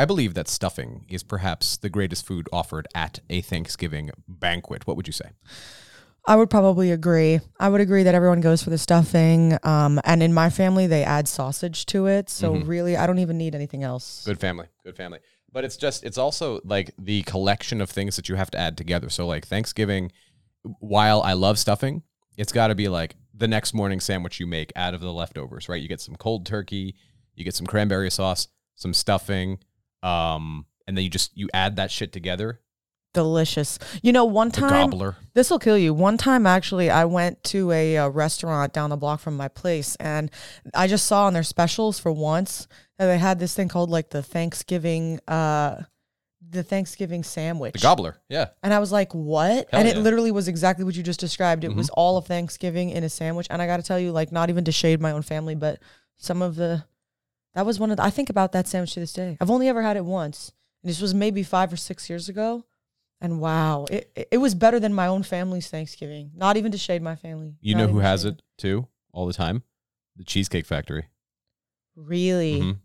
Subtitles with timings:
[0.00, 4.86] I believe that stuffing is perhaps the greatest food offered at a Thanksgiving banquet.
[4.86, 5.32] What would you say?
[6.24, 7.40] I would probably agree.
[7.58, 9.58] I would agree that everyone goes for the stuffing.
[9.62, 12.30] Um, and in my family, they add sausage to it.
[12.30, 14.22] So really, I don't even need anything else.
[14.24, 14.68] Good family.
[14.84, 15.18] Good family.
[15.52, 18.78] But it's just it's also like the collection of things that you have to add
[18.78, 19.10] together.
[19.10, 20.12] So like Thanksgiving,
[20.78, 22.04] while I love stuffing,
[22.38, 25.68] it's got to be like the next morning sandwich you make out of the leftovers,
[25.68, 25.82] right?
[25.82, 26.94] You get some cold turkey,
[27.34, 29.58] you get some cranberry sauce, some stuffing,
[30.02, 32.60] um, and then you just you add that shit together.
[33.12, 33.78] Delicious.
[34.02, 35.16] You know, one time gobbler.
[35.34, 35.92] this will kill you.
[35.92, 39.96] One time, actually, I went to a, uh restaurant down the block from my place,
[39.96, 40.30] and
[40.74, 42.68] I just saw on their specials for once
[42.98, 45.82] that they had this thing called like the Thanksgiving, uh,
[46.50, 47.72] the Thanksgiving sandwich.
[47.72, 48.18] The gobbler.
[48.28, 48.48] Yeah.
[48.62, 49.68] And I was like, what?
[49.70, 50.02] Hell and it yeah.
[50.02, 51.64] literally was exactly what you just described.
[51.64, 53.46] It was all of Thanksgiving in a sandwich.
[53.50, 55.78] And I got to tell you, like, not even to shade my own family, but
[56.18, 56.84] some of the,
[57.54, 59.36] that was one of the, I think about that sandwich to this day.
[59.40, 60.52] I've only ever had it once.
[60.82, 62.64] And this was maybe five or six years ago.
[63.20, 66.30] And wow, it, it- was better than my own family's Thanksgiving.
[66.34, 67.56] Not even to shade my family.
[67.60, 69.62] You know who has it too all the time?
[70.16, 71.06] The Cheesecake Factory.
[71.96, 72.60] Really?
[72.60, 72.78] Mhm.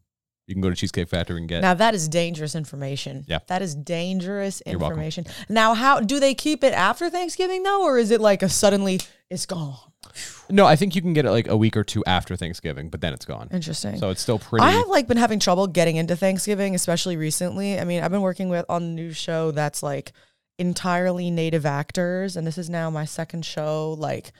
[0.47, 1.61] You can go to Cheesecake Factory and get.
[1.61, 3.23] Now that is dangerous information.
[3.27, 3.39] Yeah.
[3.47, 4.95] That is dangerous You're welcome.
[4.99, 5.25] information.
[5.49, 8.99] Now how do they keep it after Thanksgiving though or is it like a suddenly
[9.29, 9.77] it's gone?
[10.49, 13.01] No, I think you can get it like a week or two after Thanksgiving, but
[13.01, 13.49] then it's gone.
[13.51, 13.97] Interesting.
[13.97, 14.65] So it's still pretty.
[14.65, 17.79] I have like been having trouble getting into Thanksgiving, especially recently.
[17.79, 20.11] I mean, I've been working with on a new show that's like
[20.59, 23.93] entirely native actors, and this is now my second show.
[23.99, 24.31] Like,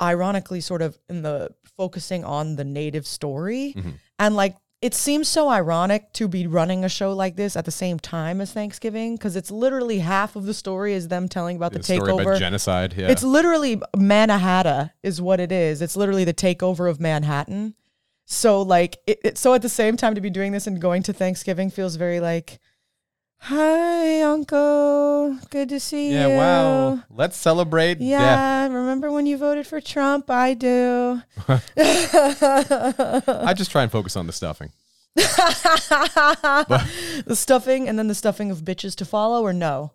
[0.00, 3.94] ironically, sort of in the focusing on the native story, Mhm.
[4.18, 7.70] and like it seems so ironic to be running a show like this at the
[7.70, 11.72] same time as Thanksgiving because it's literally half of the story is them telling about
[11.72, 12.20] the, the takeover.
[12.20, 12.92] about genocide.
[12.94, 13.08] Yeah.
[13.08, 15.80] It's literally Manhattan is what it is.
[15.80, 17.74] It's literally the takeover of Manhattan.
[18.26, 21.02] So like it, it- so at the same time to be doing this and going
[21.04, 22.60] to Thanksgiving feels very like
[23.46, 26.28] Hi uncle, good to see yeah.
[26.28, 26.32] you.
[26.32, 27.00] Yeah, wow.
[27.10, 28.00] Let's celebrate.
[28.00, 30.30] Yeah, remember when you voted for Trump?
[30.30, 31.20] I do.
[31.46, 31.60] I
[33.54, 34.72] just try and focus on the stuffing.
[35.14, 35.28] the
[37.34, 39.92] stuffing and then the stuffing of bitches to follow or no?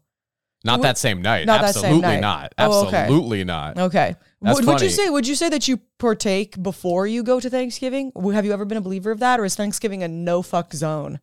[0.64, 1.48] Not that same night.
[1.48, 2.22] Not that same Absolutely night.
[2.22, 2.54] not.
[2.60, 2.98] Oh, okay.
[2.98, 3.80] Absolutely not.
[3.80, 4.16] Okay.
[4.44, 7.50] That's would, would you say would you say that you partake before you go to
[7.50, 8.12] Thanksgiving?
[8.32, 11.20] Have you ever been a believer of that or is Thanksgiving a no fuck zone?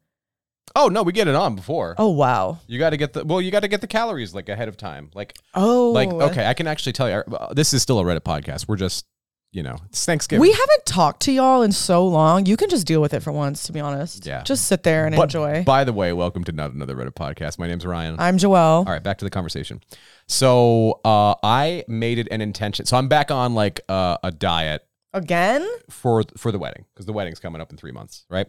[0.75, 1.95] Oh no, we get it on before.
[1.99, 2.59] Oh wow.
[2.67, 3.41] You got to get the well.
[3.41, 5.11] You got to get the calories like ahead of time.
[5.15, 5.91] Like Oh.
[5.93, 7.17] like okay, I can actually tell you.
[7.35, 8.69] uh, This is still a Reddit podcast.
[8.69, 9.07] We're just
[9.53, 10.41] you know it's Thanksgiving.
[10.43, 12.45] We haven't talked to y'all in so long.
[12.45, 14.27] You can just deal with it for once, to be honest.
[14.27, 14.43] Yeah.
[14.43, 15.63] Just sit there and But enjoy.
[15.65, 17.59] By the way, welcome to not another Reddit podcast.
[17.59, 18.17] My name's Ryan.
[18.19, 18.79] I'm Joelle.
[18.79, 19.81] All right, back to the conversation.
[20.27, 22.85] So uh, I made it an intention.
[22.87, 24.86] So I'm back on like uh, a diet
[25.17, 25.67] Again?
[25.89, 28.47] for for the wedding because the wedding's coming up in three months, right?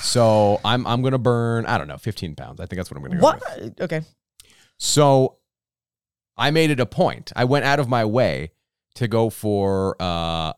[0.00, 2.60] so I'm I'm gonna burn I don't know 15 pounds.
[2.60, 3.42] I think that's what I'm gonna go What?
[3.60, 3.80] with.
[3.82, 4.00] Okay.
[4.78, 5.36] So
[6.36, 7.32] I made it a point.
[7.36, 8.52] I went out of my way
[8.94, 9.96] to go for.
[10.00, 10.52] Uh,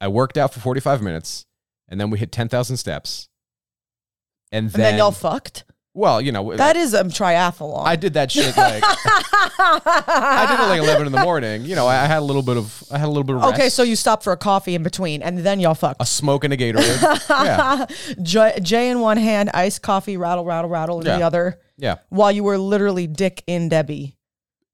[0.00, 1.46] I worked out for 45 minutes,
[1.88, 3.28] and then we hit 10,000 steps,
[4.52, 5.64] and And then, then, y'all fucked?
[5.96, 7.84] Well, you know, That is a triathlon.
[7.86, 11.64] I did that shit like I did it like 11 in the morning.
[11.64, 13.42] You know, I, I had a little bit of I had a little bit of
[13.42, 16.00] rest, Okay, so you stopped for a coffee in between and then y'all fucked.
[16.02, 17.28] a smoke and a Gatorade.
[17.28, 17.86] yeah,
[18.22, 21.18] J, J in one hand, iced coffee, rattle, rattle, rattle in Yeah.
[21.18, 21.96] the other, yeah.
[22.10, 24.12] while you were literally Dick in Debbie.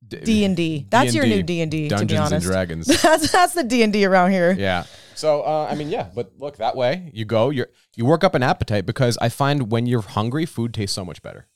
[0.08, 0.86] D and D.
[0.90, 1.88] That's your new D and D.
[1.88, 2.86] To be Dungeons and Dragons.
[3.02, 4.52] that's that's the D and D around here.
[4.52, 4.84] Yeah.
[5.22, 7.08] So uh, I mean, yeah, but look that way.
[7.14, 7.50] You go.
[7.50, 11.04] You you work up an appetite because I find when you're hungry, food tastes so
[11.04, 11.46] much better.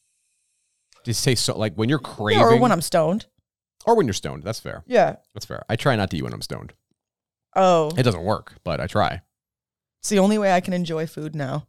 [1.04, 3.26] Just tastes so like when you're craving, Or when I'm stoned.
[3.84, 4.44] or when you're stoned.
[4.44, 4.84] That's fair.
[4.86, 5.16] Yeah.
[5.34, 5.64] That's fair.
[5.68, 6.74] I try not to eat when I'm stoned.
[7.56, 9.22] Oh, It doesn't work, but I try.
[10.00, 11.66] it's the only way I can enjoy food now.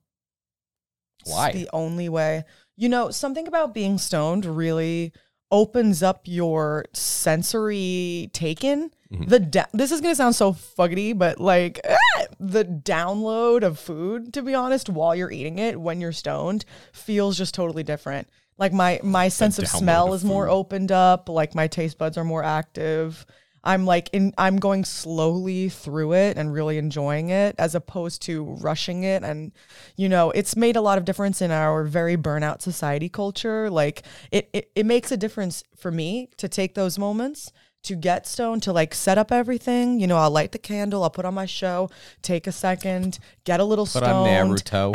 [1.22, 1.52] It's Why?
[1.52, 2.44] the only way.
[2.76, 5.14] You know, something about being stoned really
[5.52, 8.92] opens up your sensory taken.
[9.12, 9.30] Mhm.
[9.30, 11.96] The da- this is gonna sound so fuggity, but like eh,
[12.40, 17.38] the download of food, to be honest, while you're eating it when you're stoned, feels
[17.38, 18.28] just totally different.
[18.58, 21.30] Like my my sense of smell of is more opened up.
[21.30, 23.26] Like my taste buds are more active.
[23.64, 28.44] I'm like in I'm going slowly through it and really enjoying it as opposed to
[28.44, 29.24] rushing it.
[29.24, 29.52] And
[29.96, 33.70] you know it's made a lot of difference in our very burnout society culture.
[33.70, 37.52] Like it it, it makes a difference for me to take those moments
[37.84, 40.00] to get stoned to like set up everything.
[40.00, 41.90] You know I'll light the candle I'll put on my show
[42.22, 44.26] take a second get a little Put on stoned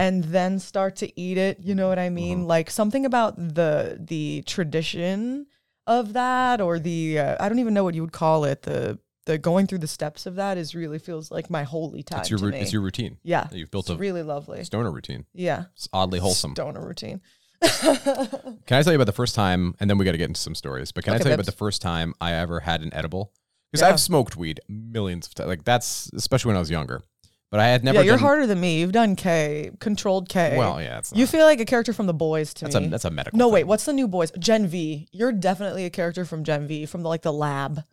[0.00, 1.60] and then start to eat it.
[1.60, 2.40] You know what I mean?
[2.40, 2.48] Mm-hmm.
[2.48, 5.46] like something about the the tradition
[5.86, 8.98] of that or the uh, I don't even know what you would call it the
[9.26, 12.30] the going through the steps of that is really feels like my holy time It's
[12.30, 12.58] your to ru- me.
[12.58, 13.18] it's your routine.
[13.22, 15.26] yeah You've built it's a really lovely stoner routine.
[15.32, 16.54] yeah It's oddly wholesome.
[16.54, 17.20] stoner routine
[17.62, 20.40] Can I tell you about the first time, and then we got to get into
[20.40, 20.90] some stories.
[20.90, 23.32] But can I Okay, tell you about the first time I ever had an edible?
[23.70, 23.90] Because Yeah.
[23.90, 25.46] I've smoked weed millions of times.
[25.48, 27.02] Like that's especially when I was younger.
[27.52, 27.98] But I had never.
[27.98, 28.80] yeah, you're done, harder than me.
[28.80, 30.56] You've done K, controlled K.
[30.56, 32.80] Well, yeah, it's not, you feel like a character from the boys to that's a
[32.88, 33.38] that's a medical.
[33.38, 33.52] no, thing.
[33.52, 34.32] wait, what's the new boys?
[34.38, 35.06] Gen V.
[35.12, 37.84] You're definitely a character from Gen V, from the, like the lab.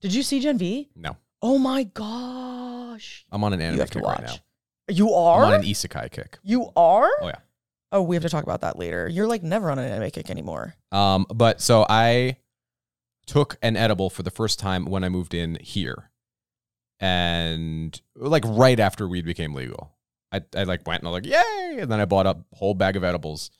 [0.00, 0.88] Did you see Gen V?
[0.94, 3.26] No, Oh my gosh.
[3.32, 4.34] I'm on an You anime have to kick right now.
[4.88, 5.54] You I'm on are?
[5.56, 6.38] an isekai kick.
[6.42, 7.10] You are?
[7.20, 7.36] Oh yeah.
[7.92, 9.08] Oh, we have to talk about that later.
[9.08, 10.74] You're like never on an anime kick anymore.
[10.92, 12.36] Um, but so I
[13.26, 16.09] took an edible for the first time when I moved in here,
[17.00, 19.92] and like right after weed became legal,
[20.32, 22.74] I I like went and I was like yay, and then I bought a whole
[22.74, 23.50] bag of edibles,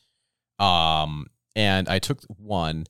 [0.58, 1.26] um,
[1.56, 2.86] and I took one,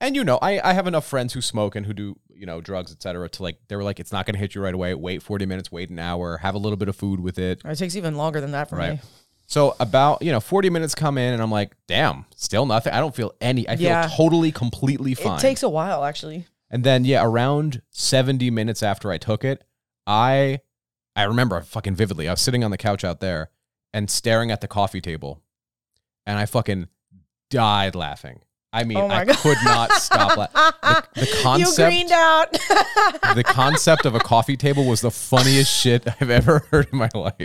[0.00, 2.60] and you know I I have enough friends who smoke and who do you know
[2.60, 3.28] drugs etc.
[3.30, 4.94] to like they were like it's not gonna hit you right away.
[4.94, 7.60] Wait forty minutes, wait an hour, have a little bit of food with it.
[7.64, 8.94] It takes even longer than that for Right.
[8.94, 9.00] me.
[9.46, 12.92] So about you know forty minutes come in and I'm like damn, still nothing.
[12.94, 13.68] I don't feel any.
[13.68, 14.08] I feel Yeah.
[14.10, 15.38] totally completely fine.
[15.38, 16.46] It takes a while, actually.
[16.70, 19.62] And then yeah, around 70 minutes after I took it,
[20.06, 20.60] I
[21.16, 22.28] I remember fucking vividly.
[22.28, 23.50] I was sitting on the couch out there
[23.92, 25.40] and staring at the coffee table.
[26.26, 26.88] And I fucking
[27.50, 28.40] died laughing.
[28.72, 29.36] I mean, Oh I God.
[29.36, 31.04] could not stop laughing.
[31.14, 32.50] The, the you concept greened out.
[32.52, 37.08] the concept of a coffee table was the funniest shit I've ever heard in my
[37.14, 37.36] life.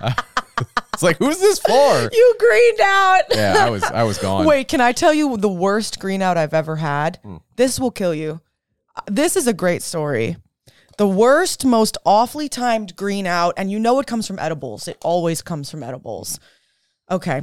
[0.94, 2.08] it's like, who's this for?
[2.12, 3.22] you greened out.
[3.34, 4.46] Yeah, I was I was gone.
[4.46, 7.18] Wait, can I tell you the worst green out I've ever had?
[7.22, 7.36] Hmm.
[7.56, 8.40] This will kill you.
[8.96, 10.36] Uh, This is a great story.
[11.02, 14.86] The worst, most awfully timed green out, and you know it comes from edibles.
[14.86, 16.38] It always comes from edibles.
[17.10, 17.42] Okay.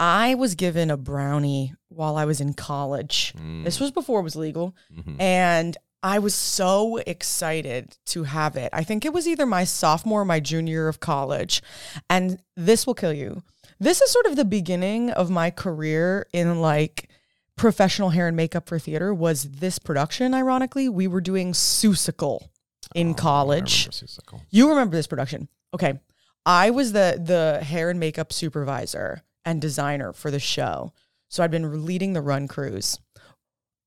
[0.00, 3.32] I was given a brownie while I was in college.
[3.38, 3.62] Mm.
[3.62, 4.74] This was before it was legal.
[4.92, 5.20] Mhm.
[5.20, 8.70] And I was so excited to have it.
[8.72, 11.62] I think it was either my sophomore or my junior year of college.
[12.10, 13.44] And this will kill you.
[13.78, 17.08] This is sort of the beginning of my career in like
[17.56, 20.88] professional hair and makeup for theater was this production ironically.
[20.88, 22.48] We were doing Seussical
[22.94, 23.86] in Oh, college.
[23.86, 24.44] remember.
[24.50, 25.48] You remember this production.
[25.74, 26.00] Okay.
[26.44, 30.92] I was the the hair and makeup supervisor and designer for the show.
[31.28, 32.98] So I'd been leading the run crews.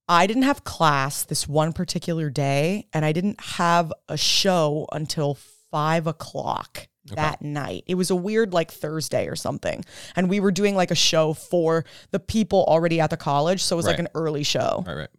[0.07, 5.35] I didn't have class this one particular day, and I didn't have a show until
[5.71, 7.83] five o'clock that night.
[7.87, 9.83] It was a weird like Thursday or something.
[10.15, 13.63] And we were doing like a show for the people already at the college.
[13.63, 14.83] So it was like an early show.
[14.85, 15.09] Right, right.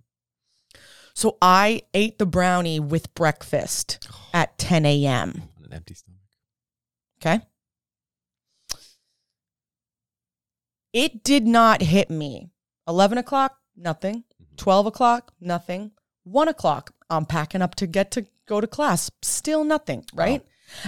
[1.14, 5.42] So I ate the brownie with breakfast at 10 a.m.
[5.58, 6.20] On an empty stomach.
[7.22, 7.40] Okay.
[10.92, 12.50] It did not hit me.
[12.88, 14.24] 11 o'clock, nothing.
[14.42, 14.56] Mm-hmm.
[14.56, 15.92] 12 o'clock, nothing.
[16.24, 19.10] 1 o'clock, I'm packing up to get to go to class.
[19.22, 20.42] Still nothing, right?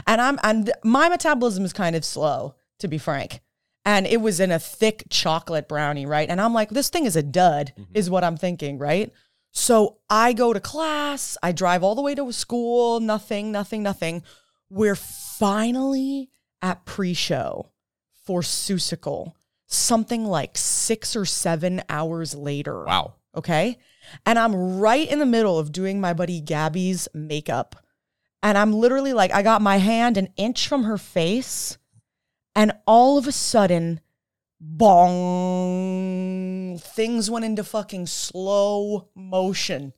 [0.06, 3.40] And I'm and my metabolism is kind of slow, to be frank.
[3.84, 6.28] And it was in a thick chocolate brownie, right?
[6.28, 7.92] And I'm like, this thing is a dud, mm-hmm.
[7.94, 9.10] is what I'm thinking, right?
[9.52, 14.22] So I go to class, I drive all the way to school, nothing, nothing, nothing.
[14.68, 17.70] We're finally at pre show
[18.24, 19.32] for Seussical,
[19.66, 22.84] something like six or seven hours later.
[22.84, 23.14] Wow.
[23.34, 23.78] Okay.
[24.26, 27.76] And I'm right in the middle of doing my buddy Gabby's makeup.
[28.42, 31.76] And I'm literally like, I got my hand an inch from her face.
[32.54, 34.00] And all of a sudden,
[34.60, 35.98] bong,
[36.78, 39.92] things went into fucking slow motion.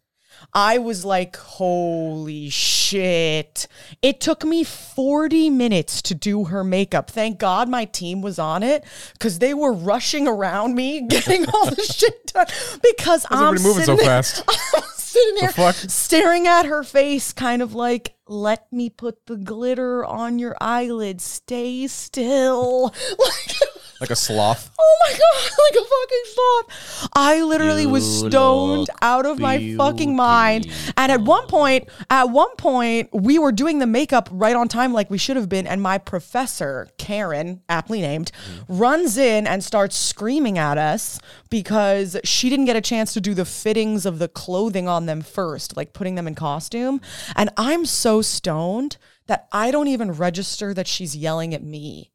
[0.54, 3.66] I was like, holy shit.
[4.02, 7.10] It took me 40 minutes to do her makeup.
[7.10, 11.66] Thank God my team was on it because they were rushing around me getting all
[11.66, 12.46] the shit done
[12.82, 14.42] because I'm moving so fast?
[15.20, 15.74] Sitting there fuck?
[15.74, 21.20] staring at her face, kind of like, let me put the glitter on your eyelid.
[21.20, 22.94] Stay still.
[23.18, 23.56] Like,
[24.00, 24.70] Like a sloth.
[24.78, 27.08] Oh my god, like a fucking sloth.
[27.14, 30.66] I literally was stoned look out of my fucking mind.
[30.96, 34.94] And at one point, at one point, we were doing the makeup right on time
[34.94, 38.64] like we should have been and my professor, Karen, aptly named, mm.
[38.68, 43.34] runs in and starts screaming at us because she didn't get a chance to do
[43.34, 47.02] the fittings of the clothing on them first, like putting them in costume.
[47.36, 52.09] And I'm so stoned that I don't even register that she's yelling at me.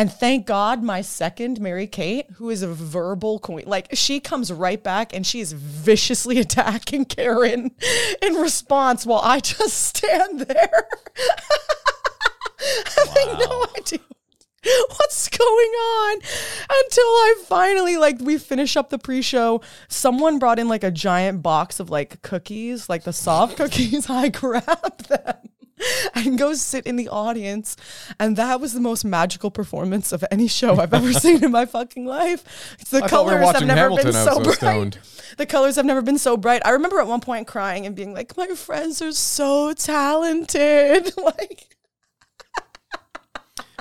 [0.00, 4.50] And thank God, my second, Mary Kate, who is a verbal queen, like she comes
[4.50, 7.72] right back and she is viciously attacking Karen
[8.22, 10.88] in response while I just stand there
[12.96, 14.00] having no idea
[14.88, 19.60] what's going on until I finally like we finish up the pre-show.
[19.88, 24.06] Someone brought in like a giant box of like cookies, like the soft cookies.
[24.08, 25.36] I grabbed them.
[26.14, 27.76] and go sit in the audience.
[28.18, 31.66] And that was the most magical performance of any show I've ever seen in my
[31.66, 32.76] fucking life.
[32.80, 34.04] It's the I thought we colors have never Hamilton.
[34.06, 34.56] been so so bright.
[34.56, 34.98] stoned.
[35.36, 36.62] The colors have never been so bright.
[36.64, 41.76] I remember at one point crying and being like, "My friends are so talented." like,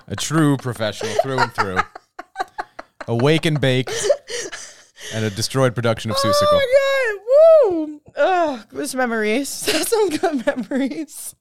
[0.08, 1.77] A true professional through and through.
[3.08, 3.89] Awake and bake,
[5.13, 6.48] and a destroyed production of Seussical.
[6.51, 7.15] oh
[7.72, 8.01] my god, woo!
[8.15, 9.50] Ugh, good memories.
[9.50, 11.36] Some good memories.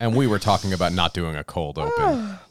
[0.00, 2.38] And we were talking about not doing a cold open.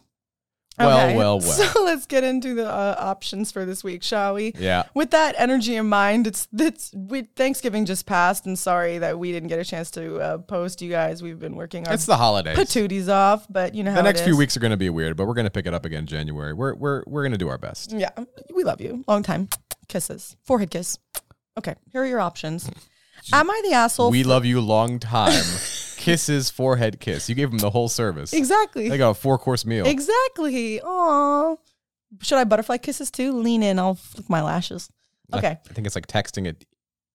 [0.80, 1.52] Well, Well, well, well.
[1.52, 4.54] So let's get into the uh, options for this week, shall we?
[4.58, 4.86] Yeah.
[4.96, 9.32] With that energy in mind, it's it's we Thanksgiving just passed, and sorry that we
[9.32, 11.22] didn't get a chance to uh, post you guys.
[11.22, 12.58] We've been working our It's the holidays.
[12.58, 15.16] patooties off, but you know how the next few weeks are going to be weird,
[15.16, 16.54] but we're going to pick it up again January.
[16.54, 17.92] We're we're we're going to do our best.
[17.92, 18.10] Yeah,
[18.52, 19.04] we love you.
[19.08, 19.50] Long time.
[19.90, 20.36] Kisses.
[20.42, 20.98] Forehead kiss.
[21.56, 22.68] Okay, here are your options.
[23.32, 24.12] Am I the asshole?
[24.12, 25.32] we love you long time.
[25.98, 27.30] Kisses, forehead kiss.
[27.30, 28.34] You gave them the whole service.
[28.34, 28.90] exactly.
[28.90, 29.86] They got a four course meal.
[29.88, 30.82] Exactly.
[30.82, 31.56] Aw.
[32.22, 33.32] Should I butterfly kisses too?
[33.32, 33.80] Lean in.
[33.80, 34.90] I'll flick my lashes.
[35.32, 35.58] I- Okay.
[35.70, 36.66] I think it's like texting it.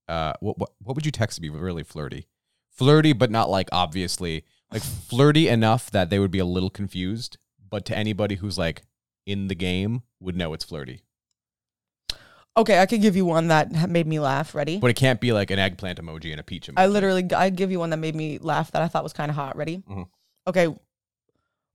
[0.09, 2.27] Uh, what what what would you text to be really flirty?
[2.71, 7.37] Flirty, but not like obviously like flirty enough that they would be a little confused,
[7.69, 8.83] but to anybody who's like
[9.27, 11.03] in the game would know it's flirty.
[12.59, 14.55] Okay, I could give you one that made me laugh.
[14.55, 14.79] Ready?
[14.79, 16.75] But it can't be like an eggplant emoji and a peach emoji.
[16.77, 19.31] I literally, I'd give you one that made me laugh that I thought was kind
[19.31, 19.57] of hot.
[19.57, 19.79] Ready?
[19.89, 20.09] Mhm.
[20.47, 20.75] Okay.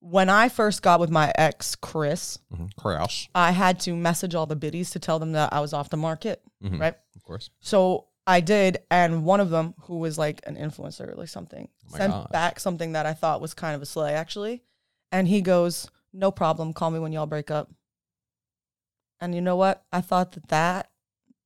[0.01, 2.75] When I first got with my ex, Chris, Mhm.
[2.75, 5.89] Crash, I had to message all the biddies to tell them that I was off
[5.89, 6.79] the market, Mhm.
[6.79, 6.95] right?
[7.15, 7.49] of course.
[7.61, 11.69] So I did, and one of them, who was like an influencer or like something,
[11.93, 12.27] Oh sent gosh.
[12.31, 14.61] back something that I thought was kind of a slay, actually.
[15.13, 16.73] And he goes, "No problem.
[16.73, 17.69] Call me when y'all break up."
[19.23, 19.83] And you know what?
[19.91, 20.89] I thought that that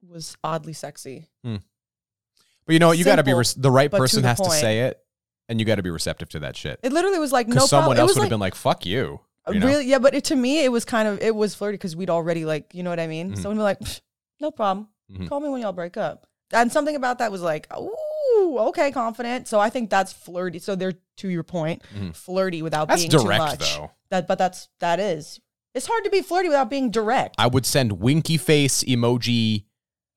[0.02, 1.28] was oddly sexy.
[1.44, 2.98] But you know what?
[2.98, 4.60] You got to be res- the right but to person the has to point.
[4.60, 5.00] say it,
[5.48, 6.80] and you got to be receptive to that shit.
[6.84, 7.84] It literally was like no Because problem.
[7.84, 9.20] someone It else was would like, have been like, "Fuck you."
[9.50, 9.68] you know?
[9.68, 10.00] really, yeah.
[10.00, 12.74] But it, to me, it was kind of it was flirty because we'd already like,
[12.74, 13.34] you know what I mean?
[13.34, 13.42] Mhm.
[13.42, 14.02] So we'd be like, "Psh,
[14.42, 14.88] "No problem.
[15.12, 15.30] Mhm.
[15.30, 19.48] Call me when y'all break up." And something about that was like, "Ooh, okay, confident."
[19.48, 20.60] So I think that's flirty.
[20.60, 22.14] So they're to your point, Mhm.
[22.16, 23.60] flirty without That's being too much.
[23.60, 23.92] though.
[24.10, 25.40] That, but that's that is.
[25.78, 27.36] It's hard to be flirty without being direct.
[27.38, 29.66] I would send winky face emoji,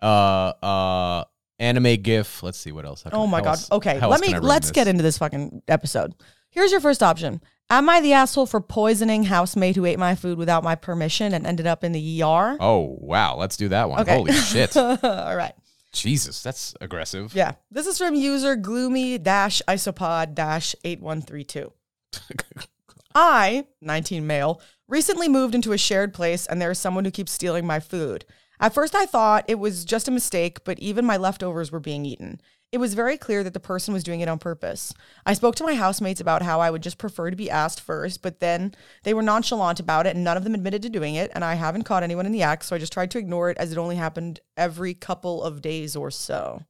[0.01, 1.25] uh, uh,
[1.59, 2.43] anime gif.
[2.43, 3.03] Let's see what else.
[3.03, 3.51] How can- oh my god.
[3.51, 4.73] else- okay, let me can I ruin let's this?
[4.73, 6.15] get into this fucking episode.
[6.49, 7.43] Here's your first option.
[7.69, 11.47] Am I the asshole for poisoning housemate who ate my food without my permission and
[11.47, 12.57] ended up in the ER?
[12.59, 14.01] Oh wow, let's do that one.
[14.01, 14.15] Okay.
[14.15, 15.53] Holy shit, All right.
[15.93, 17.35] Jesus, that's aggressive.
[17.35, 17.53] Yeah.
[17.71, 21.71] This is from user gloomy dash isopod dash 8132.
[23.15, 27.33] I, 19 male, recently moved into a shared place and there is someone who keeps
[27.33, 28.25] stealing my food.
[28.59, 32.05] At first, I thought it was just a mistake, but even my leftovers were being
[32.05, 32.41] eaten.
[32.73, 34.93] It was very clear that the person was doing it on purpose.
[35.25, 38.21] I spoke to my housemates about how I would just prefer to be asked first,
[38.21, 41.31] but then they were nonchalant about it and none of them admitted to doing it.
[41.35, 43.59] And I haven't caught anyone in the act, so I just tried to ignore it
[43.59, 46.65] as it only happened every couple of days or so.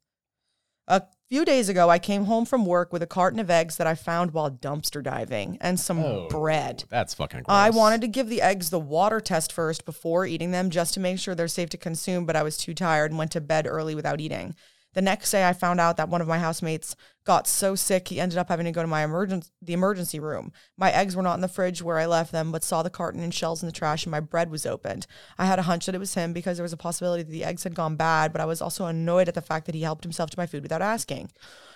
[0.88, 3.86] A few days ago, I came home from work with a carton of eggs that
[3.86, 6.82] I found while dumpster diving and some Oh, bread.
[6.88, 7.44] That's fucking.
[7.44, 7.54] Gross.
[7.54, 11.00] I wanted to give the eggs the water test first before eating them just to
[11.00, 13.68] make sure they're safe to consume, but I was too tired and went to bed
[13.68, 14.56] early without eating.
[14.92, 18.18] The next day, I found out that one of my housemates got so sick he
[18.18, 20.52] ended up having to go to my emergency the emergency room.
[20.76, 23.22] My eggs were not in the fridge where I left them, but saw the carton
[23.22, 25.06] and shells in the trash, and my bread was opened.
[25.38, 27.44] I had a hunch that it was him because there was a possibility that the
[27.44, 30.04] eggs had gone bad, but I was also annoyed at the fact that he helped
[30.04, 31.30] himself to my food without asking.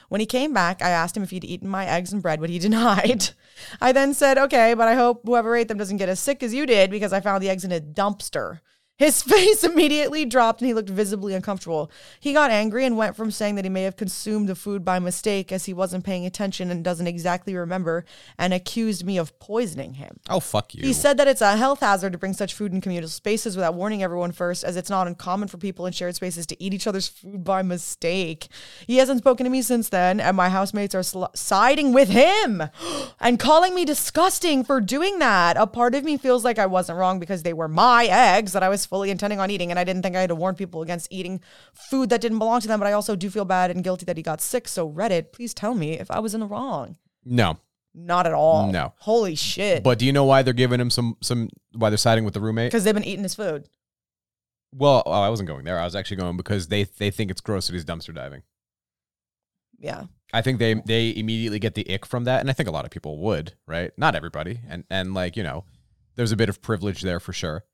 [0.09, 2.51] When he came back, I asked him if he'd eaten my eggs and bread, but
[2.51, 3.31] he denied.
[3.81, 6.53] I then said, okay, but I hope whoever ate them doesn't get as sick as
[6.53, 8.61] you did because I found the eggs in a dumpster.
[8.97, 11.91] His face immediately dropped and he looked visibly uncomfortable.
[12.21, 14.99] He got angry and went from saying that he may have consumed the food by
[14.99, 18.05] mistake as he wasn't paying attention and doesn't exactly remember
[18.39, 20.21] and accused me of poisoning him.
[20.31, 20.83] Oh fuck you.
[20.83, 23.75] He said that it's a health hazard to bring such food in communal spaces without
[23.75, 26.87] warning everyone first, as it's not uncommon for people in shared spaces to eat each
[26.87, 28.49] other's food by mistake.
[28.87, 32.63] He hasn't spoken to me since then, and my housemates are sl- siding with him
[33.21, 35.57] and calling me disgusting for doing that.
[35.57, 38.63] A part of me feels like I wasn't wrong because they were my eggs that
[38.63, 40.83] I was fully intending on eating, and I didn't think I had to warn people
[40.83, 41.41] against eating
[41.73, 42.81] food that didn't belong to them.
[42.81, 44.69] But I also do feel bad and guilty that he got sick.
[44.69, 46.97] So, Reddit, please tell me if I was in the wrong.
[47.25, 47.59] no.
[47.97, 48.73] Not at all.
[48.73, 48.93] No.
[48.99, 49.85] Holy shit.
[49.85, 52.41] But do you know why they're giving him some some why they're siding with the
[52.41, 52.73] roommate?
[52.73, 53.69] Because they've been eating his food.
[54.73, 55.79] Well, oh, I wasn't going there.
[55.79, 58.43] I was actually going because they they think it's gross that he's dumpster diving.
[59.79, 60.07] Yeah.
[60.33, 62.85] I think they they immediately get the ick from that, and I think a lot
[62.85, 63.93] of people would, right?
[63.97, 65.65] Not everybody, and and like you know,
[66.17, 67.65] there's a bit of privilege there for sure.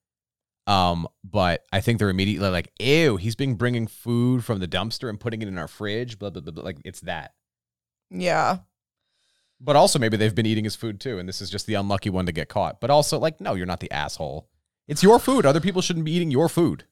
[0.66, 5.08] Um, but I think they're immediately like, "Ew, he's been bringing food from the dumpster
[5.08, 6.52] and putting it in our fridge." Blah blah blah.
[6.52, 6.64] blah.
[6.64, 7.34] Like it's that.
[8.10, 8.58] Yeah.
[9.60, 12.10] But also maybe they've been eating his food too, and this is just the unlucky
[12.10, 12.80] one to get caught.
[12.80, 14.48] But also, like, no, you're not the asshole.
[14.88, 15.44] It's your food.
[15.44, 16.84] Other people shouldn't be eating your food.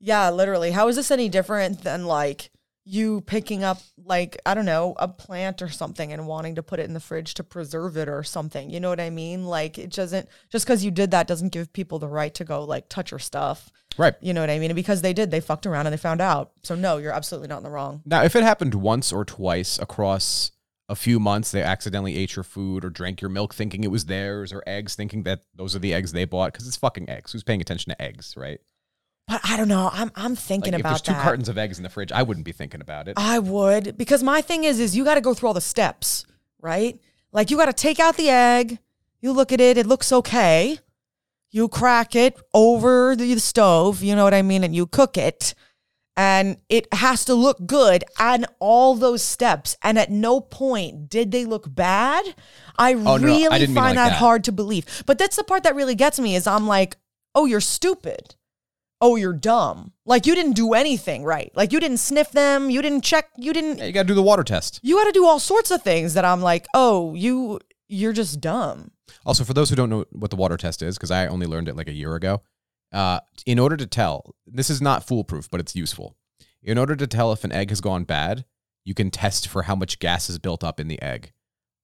[0.00, 0.70] Yeah, literally.
[0.70, 2.50] How is this any different than like
[2.84, 6.80] you picking up like I don't know, a plant or something and wanting to put
[6.80, 8.70] it in the fridge to preserve it or something.
[8.70, 9.44] You know what I mean?
[9.46, 12.64] Like it doesn't just cuz you did that doesn't give people the right to go
[12.64, 13.70] like touch your stuff.
[13.96, 14.14] Right.
[14.20, 14.70] You know what I mean?
[14.70, 16.52] And because they did, they fucked around and they found out.
[16.62, 18.02] So no, you're absolutely not in the wrong.
[18.04, 20.50] Now, if it happened once or twice across
[20.88, 24.06] a few months, they accidentally ate your food or drank your milk thinking it was
[24.06, 27.32] theirs, or eggs thinking that those are the eggs they bought because it's fucking eggs.
[27.32, 28.60] Who's paying attention to eggs, right?
[29.32, 29.88] But I don't know.
[29.92, 31.22] I'm I'm thinking Like if there's about two that.
[31.22, 33.14] cartons of eggs in the fridge, I wouldn't be thinking about it.
[33.16, 36.26] I would because my thing is is you got to go through all the steps,
[36.60, 36.98] right?
[37.32, 38.78] Like you got to take out the egg,
[39.20, 40.78] you look at it, it looks okay.
[41.50, 45.54] You crack it over the stove, you know what I mean, and you cook it.
[46.14, 49.76] And it has to look good and all those steps.
[49.82, 52.22] And at no point did they look bad.
[52.78, 54.16] I Oh, really didn't mean find like that, that.
[54.18, 55.04] hard to believe.
[55.06, 56.96] But that's the part that really gets me is I'm like,
[57.34, 58.34] oh, you're stupid
[59.02, 59.92] oh, you're dumb.
[60.06, 61.50] Like you didn't do anything right.
[61.54, 62.70] Like you didn't sniff them.
[62.70, 63.28] You didn't check.
[63.36, 63.78] You didn't.
[63.78, 64.80] Yeah, you got to do the water test.
[64.82, 68.40] You got to do all sorts of things that I'm like, oh, you you're just
[68.40, 68.92] dumb.
[69.26, 71.68] Also, for those who don't know what the water test is, because I only learned
[71.68, 72.42] it like a year ago,
[72.92, 76.16] uh, in order to tell, this is not foolproof, but it's useful.
[76.62, 78.44] In order to tell if an egg has gone bad,
[78.84, 81.32] you can test for how much gas is built up in the egg.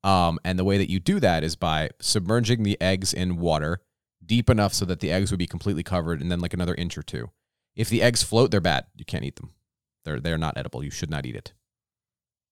[0.04, 3.80] Um, and the way that you do that is by submerging the eggs in water
[4.28, 6.96] deep enough so that the eggs would be completely covered and then like another inch
[6.96, 7.30] or two.
[7.74, 8.86] If the eggs float, they're bad.
[8.94, 9.50] You can't eat them.
[10.04, 10.84] They're they're not edible.
[10.84, 11.52] You should not eat it.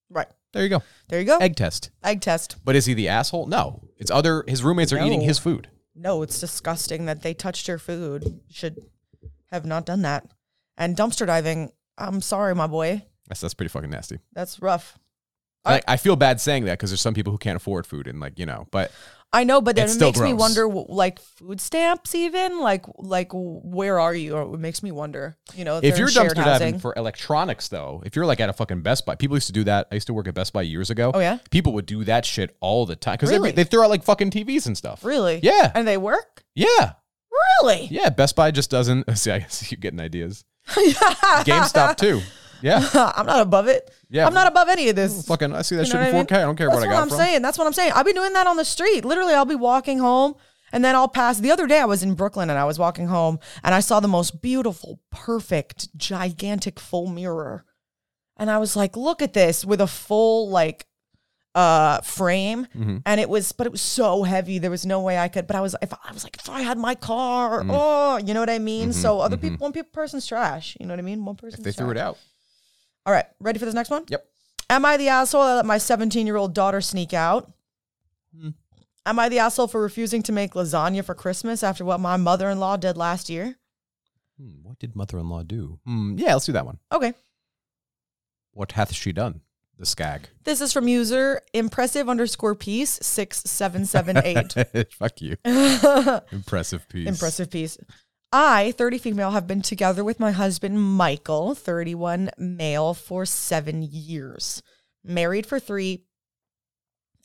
[0.09, 0.27] Right.
[0.53, 0.83] There you go.
[1.07, 1.37] There you go.
[1.37, 1.91] Egg, test.
[2.03, 2.57] Egg test.
[2.63, 3.47] But is he the asshole?
[3.47, 3.83] No.
[3.97, 5.69] It's other his roommates are eating his food.
[5.95, 8.41] No, it's disgusting that they touched your food.
[8.49, 8.77] Should
[9.51, 10.27] have not done that.
[10.77, 11.71] And dumpster diving.
[11.97, 13.03] I'm sorry, my boy.
[13.27, 14.19] That's that's pretty fucking nasty.
[14.33, 14.97] That's rough.
[15.67, 18.19] I, I feel bad saying that because there's some people who can't afford food and
[18.19, 18.91] like you know, but
[19.33, 20.39] I know, but then It's it still makes me gross.
[20.39, 24.35] wonder, w- like food stamps, even like like where are you?
[24.35, 25.35] Or it makes me wonder.
[25.53, 26.79] You know, if they're you're in shared dumpster diving housing.
[26.79, 29.65] for electronics though, if you're like at a fucking Best Buy, people used to do
[29.65, 29.87] that.
[29.91, 31.11] I used to work at Best Buy years ago.
[31.13, 31.39] Oh, yeah?
[31.51, 33.51] people would do that shit all the time because Really?
[33.51, 35.03] they throw out like fucking TVs and stuff.
[35.03, 36.43] really, Yeah, and they work.
[36.55, 36.93] yeah,
[37.61, 37.87] Really?
[37.91, 38.09] yeah.
[38.09, 39.05] Best Buy just doesn't.
[39.17, 40.45] See, I guess you're getting ideas.
[40.69, 42.21] GameStop too.
[42.61, 43.89] Yeah, I'm not above it.
[44.09, 44.25] Yeah.
[44.27, 45.25] I'm not above any of this.
[45.27, 45.53] fucking.
[45.53, 46.31] I see that You shit in what 4K.
[46.37, 47.17] I I, don't care That's what I what got I'm from.
[47.17, 47.41] saying.
[47.41, 47.91] That's what I'm saying.
[47.95, 49.03] I'll be doing that on the street.
[49.05, 50.35] Literally, I'll be walking home
[50.71, 51.39] and then I'll pass.
[51.39, 53.99] The other day, I was in Brooklyn and I was walking home and I saw
[53.99, 57.65] the most beautiful, perfect, gigantic full mirror.
[58.37, 60.85] And I was like, look at this with a full, like,
[61.55, 62.97] uh frame Mm-hmm.
[63.03, 65.55] and it was but it was so heavy there was no way i could but
[65.55, 67.71] i was if i was like if i had my car Mm-hmm.
[67.73, 70.93] oh you know what i mean so other people one people person's trash you know
[70.93, 72.19] what i mean one person They threw it out.
[73.07, 74.23] All right ready for this next one Yep.
[74.69, 77.51] Am I the asshole that let my 17 year old daughter sneak out?
[78.37, 78.49] Hmm.
[79.05, 82.49] Am I the asshole for refusing to make lasagna for Christmas after what my mother
[82.49, 83.55] in law did last year?
[84.37, 85.79] Hmm, what did mother-in-law do?
[85.85, 86.79] Hmm, yeah, let's do that one.
[86.91, 87.13] Okay.
[88.51, 89.39] What hath she done?
[89.79, 90.27] The skag.
[90.43, 94.91] This is from user impressive underscore piece 6778.
[94.93, 95.37] Fuck you.
[96.31, 97.07] Impressive piece.
[97.07, 97.77] impressive piece.
[98.31, 104.61] I, 30 female, have been together with my husband Michael, 31 male, for seven years,
[105.03, 106.03] married for three,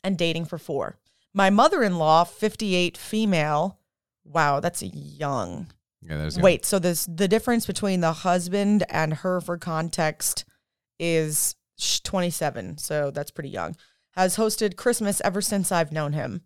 [0.03, 0.97] and dating for four.
[1.33, 3.79] My mother in law, 58 female.
[4.23, 5.67] Wow, that's young.
[6.01, 10.45] Yeah, there's Wait, so this the difference between the husband and her for context
[10.99, 13.75] is sh- 27, so that's pretty young.
[14.11, 16.41] Has hosted Christmas ever since I've known him.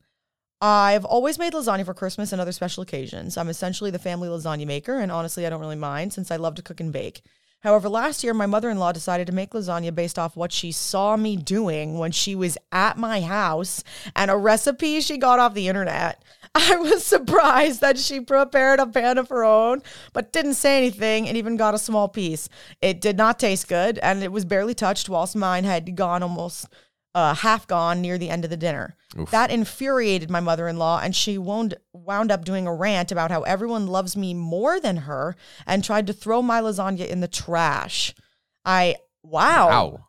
[0.60, 3.38] I've always made lasagna for Christmas and other special occasions.
[3.38, 6.56] I'm essentially the family lasagna maker, and honestly, I don't really mind since I love
[6.56, 7.22] to cook and bake.
[7.62, 10.72] However, last year, my mother in law decided to make lasagna based off what she
[10.72, 13.84] saw me doing when she was at my house
[14.15, 16.24] and a recipe she got off the internet.
[16.56, 19.82] I was surprised that she prepared a pan of her own,
[20.13, 22.48] but didn't say anything and even got a small piece.
[22.82, 26.67] It did not taste good, and it was barely touched, whilst mine had gone almost
[27.18, 28.96] uh, half gone near the end of the dinner.
[29.32, 33.32] That infuriated my mother in law, and she wound, wound up doing a rant about
[33.32, 37.28] how everyone loves me more than her and tried to throw my lasagna in the
[37.28, 38.14] trash.
[38.64, 39.68] I, wow.
[39.68, 40.08] Wow.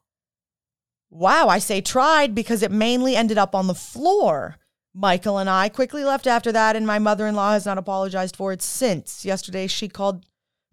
[1.08, 4.58] Wow, I say tried because it mainly ended up on the floor.
[4.92, 8.36] Michael and I quickly left after that, and my mother in law has not apologized
[8.36, 9.24] for it since.
[9.24, 10.26] Yesterday, she called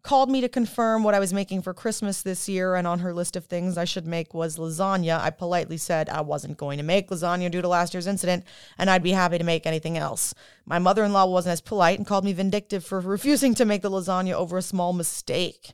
[0.06, 3.12] called me to confirm what I was making for Christmas this year, and on her
[3.12, 5.20] list of things I should make was lasagna.
[5.20, 8.44] I politely said I wasn't going to make lasagna due to last year's incident,
[8.78, 10.36] and I'd be happy to make anything else.
[10.64, 13.82] My mother in law wasn't as polite and called me vindictive for refusing to make
[13.82, 15.74] the lasagna over a small mistake.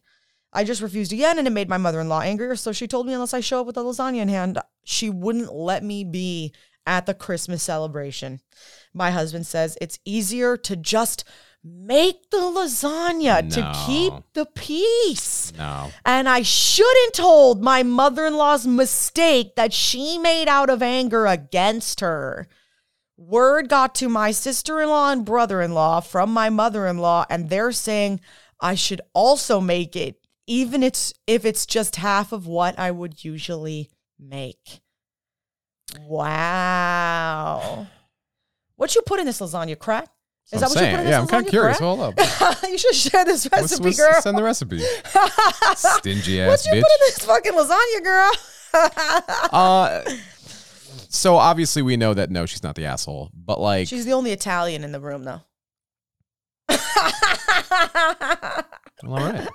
[0.53, 2.55] I just refused again, and it made my mother in law angrier.
[2.55, 5.53] So she told me unless I show up with the lasagna in hand, she wouldn't
[5.53, 6.53] let me be
[6.87, 8.39] at the Christmas celebration.
[8.93, 11.25] My husband says it's easier to just
[11.63, 15.53] make the lasagna to keep the peace.
[15.57, 15.91] No.
[16.05, 21.27] And I shouldn't hold my mother in law's mistake that she made out of anger
[21.27, 22.47] against her.
[23.17, 26.97] Word got to my sister in law and brother in law from my mother in
[26.97, 28.19] law, and they're saying
[28.59, 30.15] I should also make it,
[30.47, 34.81] even it's, if it's just half of what I would usually make.
[35.99, 37.85] Wow.
[38.75, 39.77] What you put in this lasagna?
[39.77, 40.09] Crack?
[40.53, 40.95] Is that I'm what saying.
[40.95, 41.77] you in yeah, I'm kind of curious.
[41.77, 41.85] Crack?
[41.87, 42.63] Hold up.
[42.69, 44.21] you should share this recipe, what's- girl.
[44.21, 44.79] Send the recipe.
[45.75, 46.81] Stingy What ass you bitch.
[46.81, 48.31] put in this fucking lasagna, girl?
[49.53, 50.01] Uh,
[51.09, 54.31] so obviously we know that no, she's not the asshole, but like, She's the only
[54.31, 55.41] Italian in the room, though.
[59.03, 59.47] all right.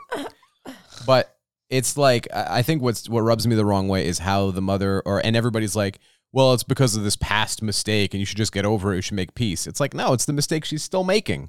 [1.06, 1.34] But
[1.70, 4.62] it's like I I think what's what rubs me the wrong way is how the
[4.62, 5.98] mother or and everybody's like,
[6.36, 8.96] well, it's because of this past mistake, and you should just get over it.
[8.96, 9.66] You should make peace.
[9.66, 11.48] It's like no, it's the mistake she's still making,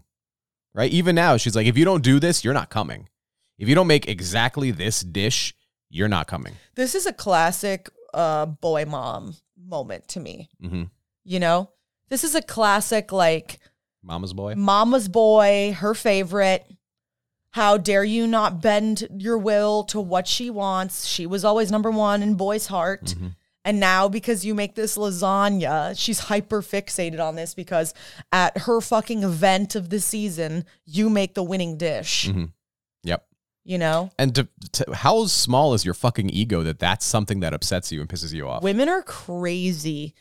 [0.73, 0.89] right?
[0.89, 3.10] Even now, she's like, if you don't do this, you're not coming.
[3.60, 5.54] If you don't make exactly this dish,
[5.89, 6.54] you're not coming.
[6.76, 10.50] This is a classic uh, boy mom moment to me.
[10.62, 10.84] hmm
[11.26, 11.69] You know,
[12.10, 13.60] this is a classic like
[14.04, 14.56] Mama's boy.
[14.56, 16.65] mama's boy, her favorite.
[17.52, 21.06] How dare you not bend your will to what she wants?
[21.08, 23.06] She was always number one in boy's heart.
[23.17, 23.36] Mhm.
[23.67, 27.93] And now, because you make this lasagna, she's hyper fixated on this because
[28.32, 32.30] at her fucking event of the season, you make the winning dish.
[32.30, 32.53] Mhm.
[33.03, 33.25] Yep.
[33.65, 37.53] You know, And to, to, how small is your fucking ego that that's something that
[37.53, 38.63] upsets you and pisses you off?
[38.63, 40.13] women are crazy.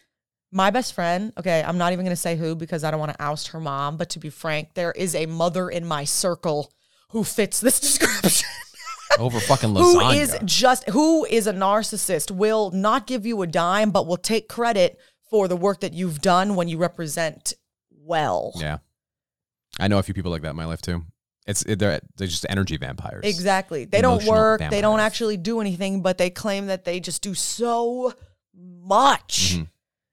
[0.50, 3.12] My best friend, okay, I'm not even going to say who because I don't want
[3.12, 6.72] to oust her mom, but to be frank, there is a mother in my circle
[7.10, 8.48] who fits this description.
[9.18, 10.20] Over fucking who lasagna.
[10.20, 14.48] is just who is a narcissist will not give you a dime but will take
[14.48, 14.98] credit
[15.30, 17.54] for the work that you've done when you represent
[17.90, 18.52] well.
[18.56, 18.78] Yeah.
[19.78, 21.04] I know a few people like that in my life too.
[21.46, 23.24] It's it- they're they're just energy vampires.
[23.24, 23.84] Exactly.
[23.84, 27.22] They don't Emotional work, they don't actually do anything, but they claim that they just
[27.22, 28.14] do so
[28.54, 29.54] much.
[29.56, 29.68] Mhm.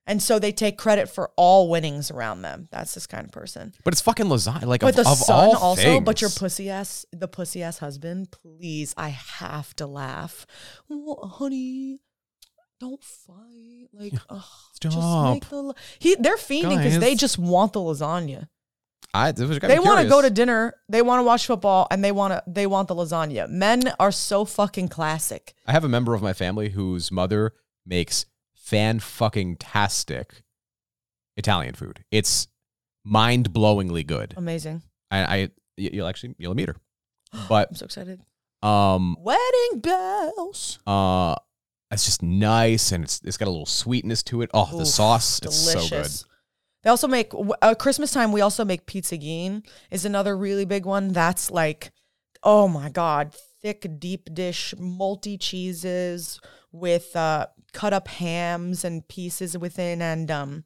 [0.05, 2.67] And so they take credit for all winnings around them.
[2.71, 3.73] That's this kind of person.
[3.85, 4.65] But it's fucking lasagna.
[4.65, 7.77] Like But of, the of son all also, but your pussy ass, the pussy ass
[7.77, 10.45] husband, please, I have to laugh.
[10.89, 11.99] Well, honey,
[12.81, 13.87] don't fight.
[13.93, 14.43] Like, ugh,
[14.81, 15.33] just Stop.
[15.33, 15.73] make the.
[15.99, 18.49] He, they're fiending because they just want the lasagna.
[19.13, 20.73] I, this was- They want to go to dinner.
[20.89, 22.43] They want to watch football, and they want to.
[22.45, 23.47] They want the lasagna.
[23.47, 25.53] Men are so fucking classic.
[25.65, 27.53] I have a member of my family whose mother
[27.85, 28.25] makes
[28.73, 30.41] fan fucking tastic
[31.37, 32.03] Italian food.
[32.11, 32.47] It's
[33.03, 34.33] mind blowingly good.
[34.35, 34.81] Amazing.
[35.11, 36.75] I, I you'll actually you'll meet her.
[37.49, 38.21] But I'm so excited.
[38.61, 40.79] um Wedding bells.
[40.87, 41.35] uh
[41.91, 44.49] it's just nice and it's it's got a little sweetness to it.
[44.53, 45.89] Oh, the Oof, sauce it's so good.
[45.89, 46.25] delicious.
[46.81, 47.31] They also make
[47.61, 48.31] uh, Christmas time.
[48.33, 51.13] We also make pizzagine is another really big one.
[51.13, 51.91] That's like,
[52.41, 56.41] oh my god, thick deep dish, multi cheeses
[56.73, 60.63] with uh, cut up hams and pieces within, and um,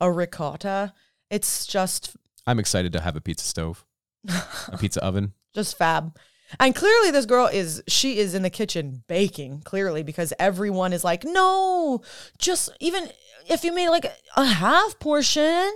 [0.00, 0.94] a ricotta.
[1.30, 2.16] It's just
[2.46, 3.84] I'm excited to have a pizza stove,
[4.26, 5.34] a pizza oven.
[5.54, 6.16] just fab.
[6.58, 9.60] And clearly, this girl is she is in the kitchen baking.
[9.64, 12.00] Clearly, because everyone is like, no,
[12.38, 13.08] just even
[13.48, 14.06] if you made like
[14.36, 15.70] a half portion,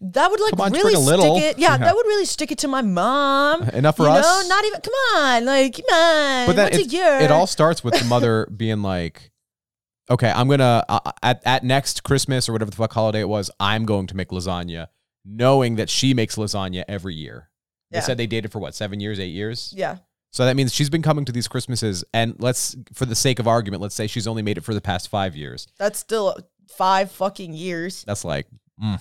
[0.00, 1.58] that would like on, really stick it.
[1.58, 1.78] Yeah, Yeah.
[1.78, 3.62] that would really stick it to my mom.
[3.70, 4.24] Enough for you us?
[4.24, 4.80] No, not even.
[4.80, 6.46] Come on, like come on.
[6.54, 6.92] But a it,
[7.24, 9.30] it all starts with the mother being like,
[10.10, 13.50] "Okay, I'm gonna uh, at at next Christmas or whatever the fuck holiday it was,
[13.60, 14.86] I'm going to make lasagna,"
[15.24, 17.48] knowing that she makes lasagna every year.
[17.90, 18.02] They Yeah.
[18.02, 19.72] said they dated for what seven years, eight years.
[19.76, 19.98] Yeah,
[20.32, 23.46] So that means she's been coming to these Christmases, and let's, for the sake of
[23.46, 25.68] argument, let's say she's only made it for the past five years.
[25.78, 26.34] that's still
[26.68, 28.02] five fucking years.
[28.04, 28.46] That's like,
[28.82, 28.98] mm.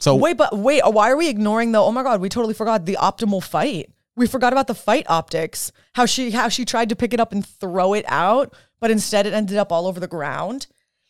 [0.00, 1.78] so wait, but wait, why are we ignoring the?
[1.78, 3.90] Oh my god, we totally forgot the optimal fight.
[4.16, 5.72] We forgot about the fight optics.
[5.94, 9.26] How she how she tried to pick it up and throw it out, but instead
[9.26, 10.68] it ended up all over the ground.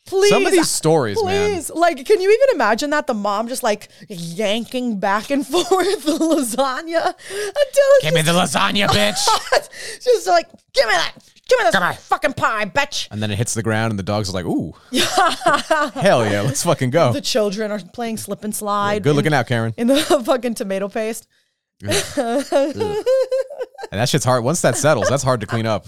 [0.08, 1.50] Please, some of these stories, man.
[1.52, 5.68] please, like, can you even imagine that the mom just like yanking back and forth
[6.04, 10.00] the lasagna until it's Give me the lasagna, bitch.
[10.02, 11.12] just, like, give me that,
[11.48, 11.94] give me this Come on.
[11.94, 13.08] fucking pie, bitch.
[13.10, 14.72] and then it hits the ground, and the dogs are like, "Ooh,
[16.00, 19.02] hell yeah, let's fucking go." The children are playing slip and slide.
[19.02, 19.74] Good in- looking out, Karen.
[19.76, 21.26] in the fucking tomato paste.
[21.80, 21.92] And
[23.92, 24.42] that shit's hard.
[24.44, 25.86] Once that settles, that's hard to clean up.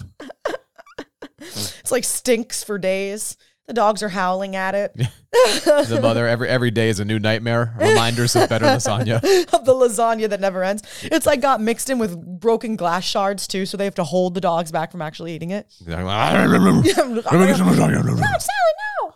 [1.39, 3.35] It's like stinks for days.
[3.67, 4.93] The dogs are howling at it
[5.31, 7.73] The mother every every day is a new nightmare.
[7.79, 9.15] Reminders of better lasagna.
[9.53, 10.83] of the lasagna that never ends.
[11.03, 14.33] It's like got mixed in with broken glass shards too, so they have to hold
[14.33, 15.73] the dogs back from actually eating it.
[15.89, 18.03] Ah, Let me get some ah, lasagna.
[18.03, 19.13] No, Sally, no.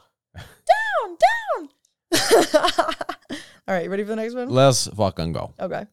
[0.71, 1.17] Down,
[1.59, 3.39] down.
[3.67, 4.49] All right, you ready for the next one?
[4.49, 5.53] Let's fucking go.
[5.59, 5.85] Okay.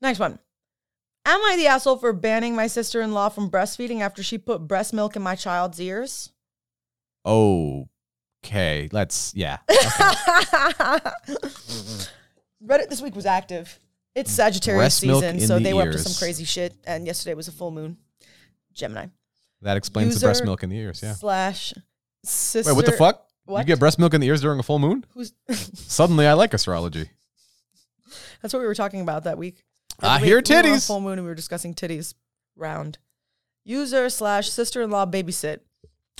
[0.00, 0.38] Next one.
[1.24, 4.66] Am I the asshole for banning my sister in law from breastfeeding after she put
[4.66, 6.31] breast milk in my child's ears?
[7.24, 9.58] Okay, let's yeah.
[12.64, 13.78] Reddit this week was active.
[14.14, 16.02] It's Sagittarius Breast milk season, in so the they were up to ears.
[16.04, 16.74] some crazy shit.
[16.84, 17.96] And yesterday was a full moon.
[18.72, 19.06] Gemini.
[19.62, 21.00] That explains the breast User milk in the ears.
[21.02, 21.14] Yeah.
[21.14, 21.72] Slash
[22.24, 22.72] sister.
[22.72, 23.26] Wait, what the fuck?
[23.44, 23.60] What?
[23.60, 25.04] You get breast milk in the ears during a full moon?
[25.14, 27.08] Who's Suddenly, I like astrology.
[28.40, 29.62] That's what we were talking about that week.
[30.00, 30.86] I We- hear we were on titties.
[30.86, 32.14] full moon and we were discussing titties
[32.56, 32.98] round.
[33.64, 35.60] User slash sister in law babysit.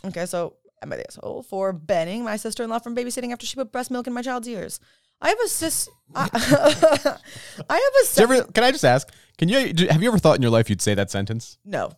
[0.04, 3.46] Okay, so am I the asshole for banning my sister in law from babysitting after
[3.46, 4.80] she put breast milk in my child's ears?
[5.20, 5.88] I have a sis.
[6.14, 6.28] I,
[7.70, 9.08] I have a ever, can I just ask?
[9.38, 11.58] Can you do- have you ever thought in your life you'd say that sentence?
[11.64, 11.92] No.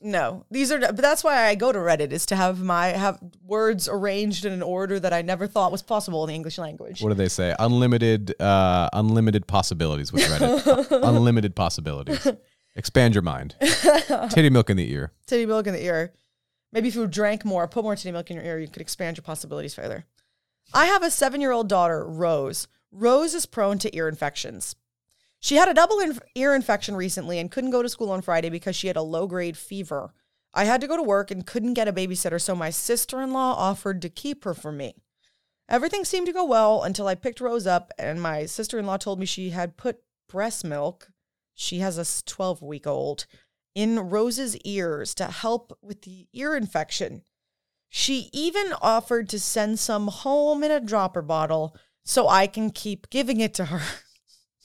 [0.00, 0.44] No.
[0.50, 3.88] These are but that's why I go to Reddit is to have my have words
[3.88, 7.00] arranged in an order that I never thought was possible in the English language.
[7.02, 7.54] What do they say?
[7.58, 11.02] Unlimited, uh, unlimited possibilities with Reddit.
[11.02, 12.26] unlimited possibilities.
[12.76, 13.56] Expand your mind.
[14.30, 15.12] Titty milk in the ear.
[15.26, 16.12] Titty milk in the ear.
[16.72, 19.16] Maybe if you drank more, put more titty milk in your ear, you could expand
[19.16, 20.04] your possibilities further.
[20.74, 22.68] I have a seven year old daughter, Rose.
[22.90, 24.76] Rose is prone to ear infections.
[25.38, 28.50] She had a double inf- ear infection recently and couldn't go to school on Friday
[28.50, 30.12] because she had a low grade fever.
[30.54, 33.32] I had to go to work and couldn't get a babysitter, so my sister in
[33.32, 34.94] law offered to keep her for me.
[35.68, 38.96] Everything seemed to go well until I picked Rose up, and my sister in law
[38.96, 41.10] told me she had put breast milk,
[41.54, 43.26] she has a 12 week old,
[43.76, 47.22] in Rose's ears to help with the ear infection.
[47.90, 53.10] She even offered to send some home in a dropper bottle so I can keep
[53.10, 53.82] giving it to her.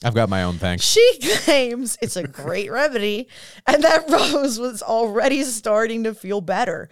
[0.02, 0.78] I've got my own thing.
[0.80, 3.28] She claims it's a great remedy
[3.66, 6.88] and that Rose was already starting to feel better.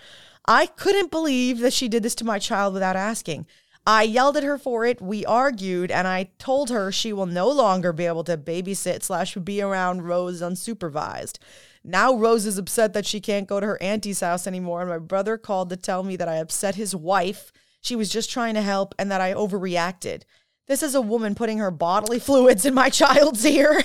[0.46, 3.46] I couldn't believe that she did this to my child without asking.
[3.86, 5.00] I yelled at her for it.
[5.00, 9.34] We argued, and I told her she will no longer be able to babysit slash
[9.36, 11.38] be around Rose unsupervised.
[11.82, 14.98] Now Rose is upset that she can't go to her auntie's house anymore, and my
[14.98, 17.52] brother called to tell me that I upset his wife.
[17.80, 20.22] She was just trying to help, and that I overreacted.
[20.66, 23.82] This is a woman putting her bodily fluids in my child's ear.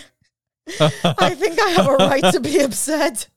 [0.80, 3.28] I think I have a right to be upset.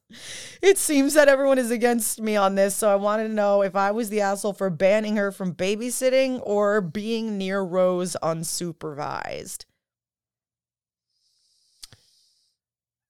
[0.62, 3.76] It seems that everyone is against me on this, so I wanted to know if
[3.76, 9.66] I was the asshole for banning her from babysitting or being near Rose unsupervised.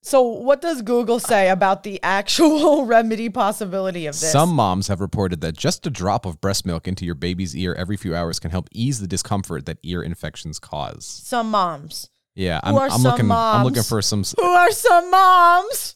[0.09, 4.31] So, what does Google say about the actual remedy possibility of this?
[4.31, 7.75] Some moms have reported that just a drop of breast milk into your baby's ear
[7.75, 11.05] every few hours can help ease the discomfort that ear infections cause.
[11.05, 12.09] some moms.
[12.33, 13.31] Yeah, I'm, are I'm some looking.
[13.31, 14.23] I'm looking for some.
[14.39, 15.95] Who are some moms?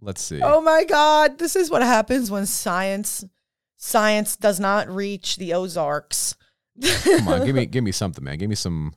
[0.00, 0.40] Let's see.
[0.42, 3.24] Oh my god, this is what happens when science
[3.76, 6.34] science does not reach the Ozarks.
[7.04, 8.38] Come on, give me give me something, man.
[8.38, 8.94] Give me some.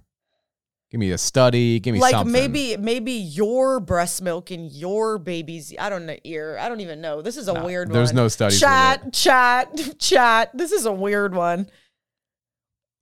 [0.92, 1.80] Give me a study.
[1.80, 2.32] Give me like something.
[2.32, 6.58] maybe maybe your breast milk in your baby's I don't know ear.
[6.60, 7.22] I don't even know.
[7.22, 8.16] This is a No, weird there's one.
[8.18, 8.56] no study.
[8.58, 10.52] Chat, chat, chat.
[10.58, 11.70] This is a weird one.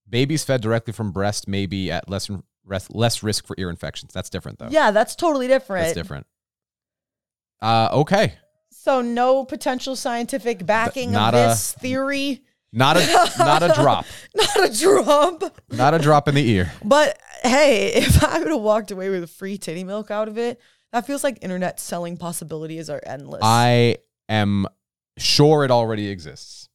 [0.10, 2.30] babies fed directly from breast may be at less
[2.90, 4.14] less risk for ear infections.
[4.14, 4.70] That's different though.
[4.72, 5.84] Yeah, that's totally different.
[5.86, 6.26] That's different.
[7.62, 8.36] Uh, okay.
[8.72, 12.44] So no potential scientific backing of not a- this theory.
[12.76, 14.06] Not a not a drop.
[14.36, 15.44] Not a drop.
[15.72, 16.72] Not a drop in the ear.
[16.84, 20.38] But hey, if I would have walked away with a free titty milk out of
[20.38, 20.60] it,
[20.92, 23.42] that feels like internet selling possibilities are endless.
[23.44, 23.98] I
[24.30, 24.68] am
[25.18, 26.70] sure it already exists.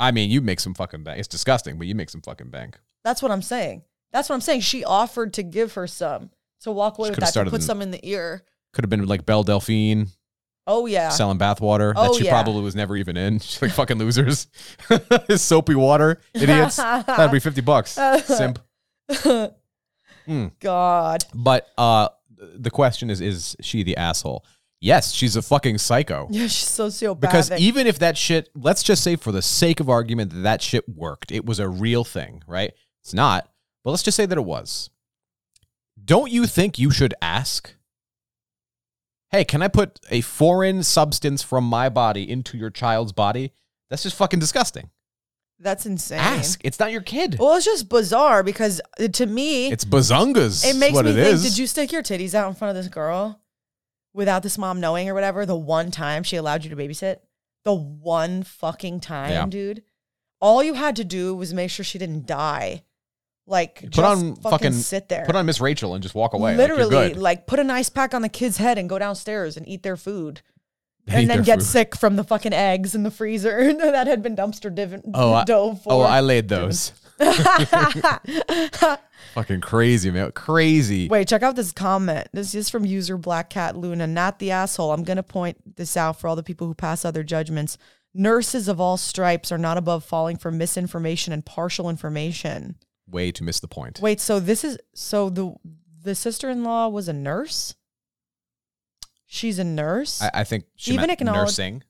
[0.00, 1.18] I mean, you make some fucking bank.
[1.18, 2.78] It's disgusting, but you make some fucking bank.
[3.04, 3.82] That's what I'm saying.
[4.12, 4.60] That's what I'm saying.
[4.60, 6.30] She offered to give her some
[6.62, 8.44] to walk away She with could've that to started put in- some in the ear.
[8.72, 10.08] Could have been like Belle Delphine
[10.66, 11.08] Oh yeah.
[11.08, 12.30] selling bathwater Oh, that she yeah.
[12.30, 13.38] probably was never even in.
[13.40, 14.46] She's like fucking losers.
[15.36, 16.76] Soapy water, idiots.
[16.76, 17.98] That'd be fifty bucks.
[18.24, 18.58] Simp.
[20.28, 20.52] Mm.
[20.60, 21.24] God.
[21.34, 24.44] But uh, the question is: Is she the asshole?
[24.80, 26.28] Yes, she's a fucking psycho.
[26.30, 27.20] Yeah, she's sociopathic.
[27.20, 30.62] Because even if that shit, let's just say for the sake of argument that that
[30.62, 32.72] shit worked, it was a real thing, right?
[33.02, 33.48] It's not,
[33.82, 34.90] but let's just say that it was.
[36.04, 37.74] Don't you think you should ask?
[39.30, 43.52] Hey, can I put a foreign substance from my body into your child's body?
[43.90, 44.90] That's just fucking disgusting.
[45.60, 46.18] That's insane.
[46.20, 46.60] Ask.
[46.64, 47.36] It's not your kid.
[47.38, 50.64] Well, it's just bizarre because uh, to me, It's bazungas.
[50.64, 51.42] it makes what me it think: is.
[51.42, 53.40] Did you stick your titties out in front of this girl
[54.14, 55.44] without this mom knowing or whatever?
[55.46, 57.16] The one time she allowed you to babysit,
[57.64, 59.46] the one fucking time, Yeah.
[59.46, 59.82] dude.
[60.40, 62.84] All you had to do was make sure she didn't die.
[63.46, 65.24] Like put just on fucking, fucking sit there.
[65.24, 66.54] Put on Miss Rachel and just walk away.
[66.54, 67.18] Like, you're Literally, good.
[67.18, 69.96] like put an ice pack on the kid's head and go downstairs and eat their
[69.96, 70.42] food.
[71.10, 71.64] And then get food.
[71.66, 75.82] sick from the fucking eggs in the freezer that had been dumpster div- Oh, dove
[75.82, 75.92] for.
[75.92, 76.92] oh, I laid those.
[79.34, 80.32] Fucking crazy, man.
[80.32, 81.08] Crazy.
[81.08, 82.28] Wait, check out this comment.
[82.32, 84.06] This is from user Black Cat Luna.
[84.06, 84.92] Not the asshole.
[84.92, 87.78] I'm gonna point this out for all the people who pass other judgments.
[88.14, 92.76] Nurses of all stripes are not above falling for misinformation and partial information.
[93.08, 94.00] Way to miss the point.
[94.00, 95.54] Wait, so this is so the
[96.02, 97.74] the sister in law was a nurse?
[99.30, 100.22] She's a nurse?
[100.22, 101.84] I, I think Even nursing.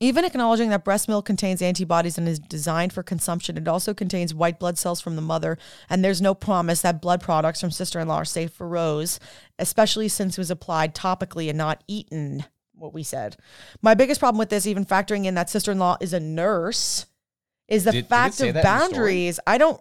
[0.00, 4.34] Even acknowledging that breast milk contains antibodies and is designed for consumption, it also contains
[4.34, 5.56] white blood cells from the mother,
[5.88, 9.20] and there's no promise that blood products from sister in law are safe for Rose,
[9.60, 13.36] especially since it was applied topically and not eaten, what we said.
[13.80, 17.06] My biggest problem with this, even factoring in that sister in law is a nurse,
[17.68, 19.38] is the Did- did fact say of the boundaries.
[19.46, 19.80] I don't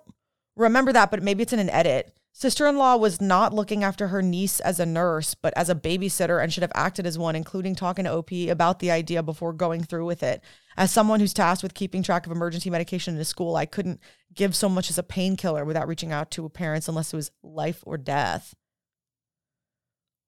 [0.55, 2.15] remember that, but maybe it's in an edit.
[2.33, 5.75] Sister in law was not looking after her niece as a nurse, but as a
[5.75, 9.51] babysitter and should have acted as one, including talking to OP about the idea before
[9.51, 10.41] going through with it.
[10.77, 13.99] As someone who's tasked with keeping track of emergency medication in a school, I couldn't
[14.33, 17.83] give so much as a painkiller without reaching out to parents unless it was life
[17.85, 18.55] or death.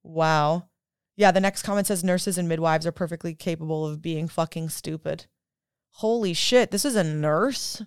[0.04, 0.68] Wow.
[1.16, 5.28] Yeah, the next comment says nurses and midwives are perfectly capable of being fucking stupid.
[5.98, 7.82] Holy shit, this is a nurse?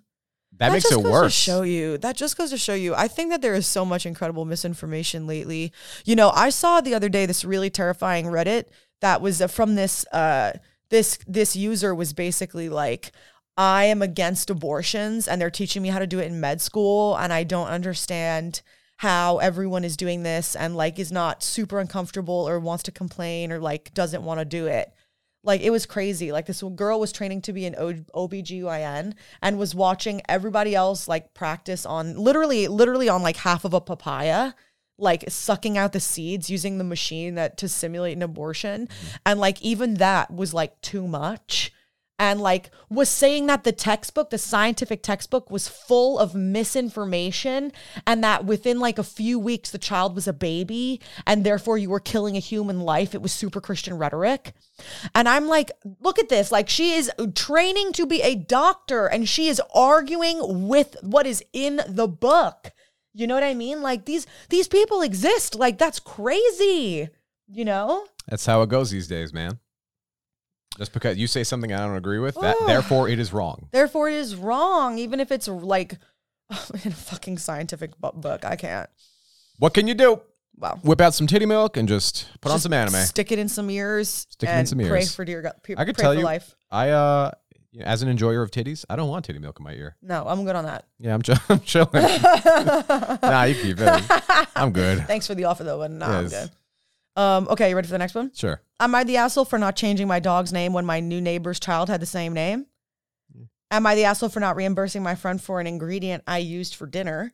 [0.58, 1.34] That, makes just it goes worse.
[1.34, 2.94] To show you that just goes to show you.
[2.94, 5.72] I think that there is so much incredible misinformation lately.
[6.04, 8.64] You know, I saw the other day this really terrifying Reddit
[9.00, 10.52] that was uh, from this uh
[10.90, 13.12] this this user was basically like
[13.56, 17.16] I am against abortions and they're teaching me how to do it in med school
[17.16, 18.62] and I don't understand
[18.98, 23.52] how everyone is doing this and like is not super uncomfortable or wants to complain
[23.52, 24.92] or like doesn't want to do it.
[25.46, 26.32] Like it was crazy.
[26.32, 31.06] Like this girl was training to be an o- OBGYN and was watching everybody else
[31.06, 34.52] like practice on literally literally on like half of a papaya,
[34.98, 38.88] like sucking out the seeds using the machine that to simulate an abortion.
[38.88, 39.16] Mm-hmm.
[39.24, 41.72] And like even that was like too much.
[42.18, 47.72] And like was saying that the textbook, the scientific textbook was full of misinformation
[48.06, 51.90] and that within like a few weeks the child was a baby and therefore you
[51.90, 53.14] were killing a human life.
[53.14, 54.54] It was super Christian rhetoric.
[55.14, 56.50] And I'm like, look at this.
[56.50, 61.44] Like, she is training to be a doctor and she is arguing with what is
[61.52, 62.72] in the book.
[63.12, 63.80] You know what I mean?
[63.80, 65.54] Like these these people exist.
[65.54, 67.08] Like that's crazy.
[67.48, 68.06] You know?
[68.28, 69.58] That's how it goes these days, man.
[70.78, 72.66] Just because you say something I don't agree with, that Ugh.
[72.66, 73.68] therefore it is wrong.
[73.72, 75.92] Therefore, it is wrong, even if it's like
[76.84, 78.44] in a fucking scientific bu- book.
[78.44, 78.88] I can't.
[79.58, 80.20] What can you do?
[80.58, 80.78] Wow.
[80.82, 82.94] Whip out some titty milk and just put on Just some anime.
[83.02, 84.08] Stick it in some ears.
[84.08, 85.14] Stick it in and some Pray ears.
[85.14, 85.52] for dear God.
[85.62, 86.54] Pray, I could pray tell for you- life.
[86.70, 87.30] I uh
[87.82, 89.96] as an enjoyer of titties, I don't want titty milk in my ear.
[90.00, 90.86] No, I'm good on that.
[90.98, 91.90] Yeah, I'm, chill- I'm chilling.
[93.22, 94.46] nah, you keep it.
[94.56, 95.06] I'm good.
[95.06, 96.32] Thanks for the offer though, but no, I'm Yes.
[96.32, 96.50] good.
[97.16, 98.30] Um, okay, you ready for the next one?
[98.34, 98.60] Sure.
[98.78, 101.88] Am I the asshole for not changing my dog's name when my new neighbor's child
[101.88, 102.66] had the same name?
[103.70, 106.86] Am I the asshole for not reimbursing my friend for an ingredient I used for
[106.86, 107.32] dinner?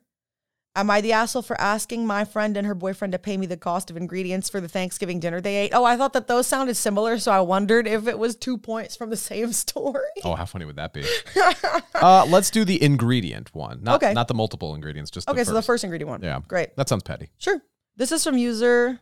[0.75, 3.57] Am I the asshole for asking my friend and her boyfriend to pay me the
[3.57, 5.71] cost of ingredients for the Thanksgiving dinner they ate?
[5.75, 8.95] Oh, I thought that those sounded similar, so I wondered if it was two points
[8.95, 10.01] from the same story.
[10.23, 11.05] Oh, how funny would that be?
[11.95, 14.13] uh, let's do the ingredient one, not Okay.
[14.13, 15.11] not the multiple ingredients.
[15.11, 16.21] Just Okay, the so the first ingredient one.
[16.23, 16.39] Yeah.
[16.47, 16.75] Great.
[16.77, 17.29] That sounds petty.
[17.37, 17.61] Sure.
[17.95, 18.99] This is from user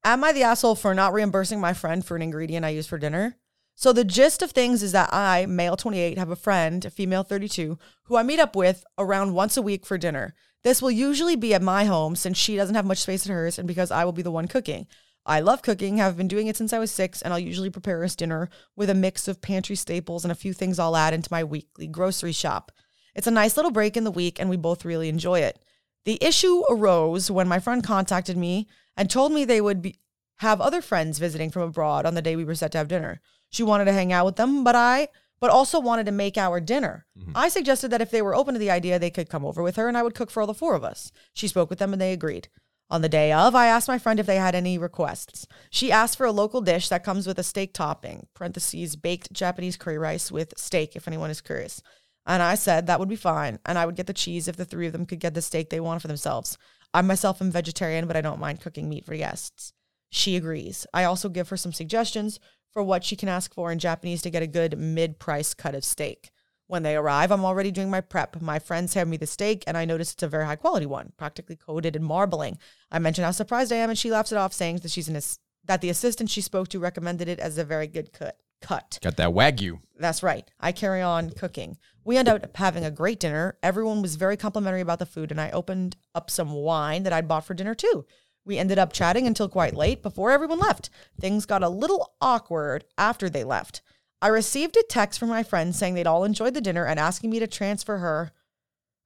[0.05, 2.98] Am I the asshole for not reimbursing my friend for an ingredient I use for
[2.98, 3.37] dinner?
[3.74, 7.22] So the gist of things is that I, male 28, have a friend, a female
[7.22, 10.35] 32, who I meet up with around once a week for dinner.
[10.62, 13.59] This will usually be at my home since she doesn't have much space at hers
[13.59, 14.87] and because I will be the one cooking.
[15.25, 18.03] I love cooking, have been doing it since I was six, and I'll usually prepare
[18.03, 21.29] us dinner with a mix of pantry staples and a few things I'll add into
[21.31, 22.72] my weekly grocery shop.
[23.14, 25.61] It's a nice little break in the week, and we both really enjoy it.
[26.05, 29.96] The issue arose when my friend contacted me and told me they would be,
[30.37, 33.20] have other friends visiting from abroad on the day we were set to have dinner.
[33.48, 35.07] She wanted to hang out with them, but I
[35.42, 37.05] but also wanted to make our dinner.
[37.18, 37.33] Mm-hmm.
[37.35, 39.75] I suggested that if they were open to the idea, they could come over with
[39.75, 41.10] her and I would cook for all the four of us.
[41.35, 42.46] She spoke with them and they agreed.
[42.88, 45.48] On the day of, I asked my friend if they had any requests.
[45.69, 49.77] She asked for a local dish that comes with a steak topping, parentheses, baked Japanese
[49.77, 51.83] curry rice with steak, if anyone is curious.
[52.25, 54.64] And I said that would be fine, and I would get the cheese if the
[54.64, 56.56] three of them could get the steak they want for themselves.
[56.94, 59.73] I myself am vegetarian, but I don't mind cooking meat for guests.
[60.10, 60.87] She agrees.
[60.94, 62.38] I also give her some suggestions
[62.73, 65.75] for what she can ask for in Japanese to get a good mid price cut
[65.75, 66.31] of steak.
[66.66, 68.40] When they arrive, I'm already doing my prep.
[68.40, 71.12] My friends hand me the steak, and I notice it's a very high quality one,
[71.18, 72.58] practically coated in marbling.
[72.90, 75.20] I mention how surprised I am, and she laughs it off, saying that she's an,
[75.66, 78.37] that the assistant she spoke to recommended it as a very good cut.
[78.62, 79.00] Cut.
[79.02, 79.81] Got that wagyu.
[79.98, 80.48] That's right.
[80.60, 81.79] I carry on cooking.
[82.04, 83.58] We end up having a great dinner.
[83.60, 87.27] Everyone was very complimentary about the food, and I opened up some wine that I'd
[87.27, 88.06] bought for dinner too.
[88.44, 90.90] We ended up chatting until quite late before everyone left.
[91.20, 93.82] Things got a little awkward after they left.
[94.20, 97.30] I received a text from my friend saying they'd all enjoyed the dinner and asking
[97.30, 98.32] me to transfer her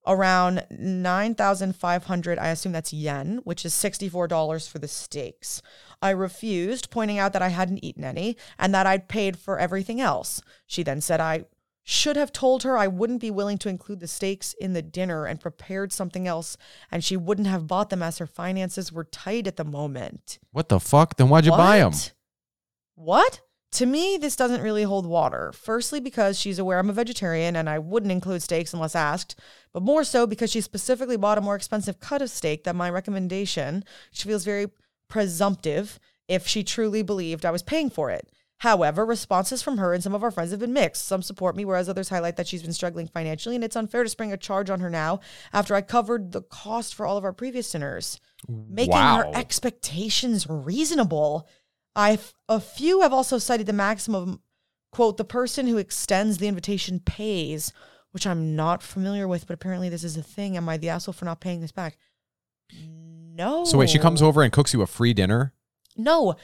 [0.07, 5.63] around 9,500, I assume that's yen, which is $64 for the steaks.
[6.01, 10.01] I refused, pointing out that I hadn't eaten any and that I'd paid for everything
[10.01, 10.41] else.
[10.67, 11.47] She then said I
[11.89, 15.25] should have told her I wouldn't be willing to include the steaks in the dinner
[15.25, 16.57] and prepared something else,
[16.91, 20.41] and she wouldn't have bought them as her finances were tight at the moment.
[20.51, 21.17] What the fuck?
[21.17, 21.93] Then why'd you buy them?
[21.93, 22.13] What?
[22.97, 23.41] What?
[23.73, 25.53] To me, this doesn't really hold water.
[25.53, 29.39] Firstly, because she's aware I'm a vegetarian and I wouldn't include steaks unless asked,
[29.73, 32.91] but more so because she specifically bought a more expensive cut of steak than my
[32.91, 33.85] recommendation.
[34.11, 34.67] She feels very
[35.09, 38.29] presumptive if she truly believed I was paying for it.
[38.59, 41.05] However, responses from her and some of our friends have been mixed.
[41.05, 44.09] Some support me, whereas others highlight that she's been struggling financially, and it's unfair to
[44.09, 45.21] spring a charge on her now
[45.53, 48.19] after I covered the cost for all of our previous dinners.
[48.49, 49.17] Making Wow.
[49.19, 51.47] her expectations reasonable.
[51.95, 54.41] I a few have also cited the maximum
[54.91, 57.73] quote the person who extends the invitation pays,
[58.13, 60.57] which I'm not familiar with, but apparently this is a thing.
[60.57, 61.99] Am I the asshole for not paying this back?
[62.75, 63.65] No.
[63.67, 65.53] So wait, she comes over and cooks you a free dinner?
[65.97, 66.37] No.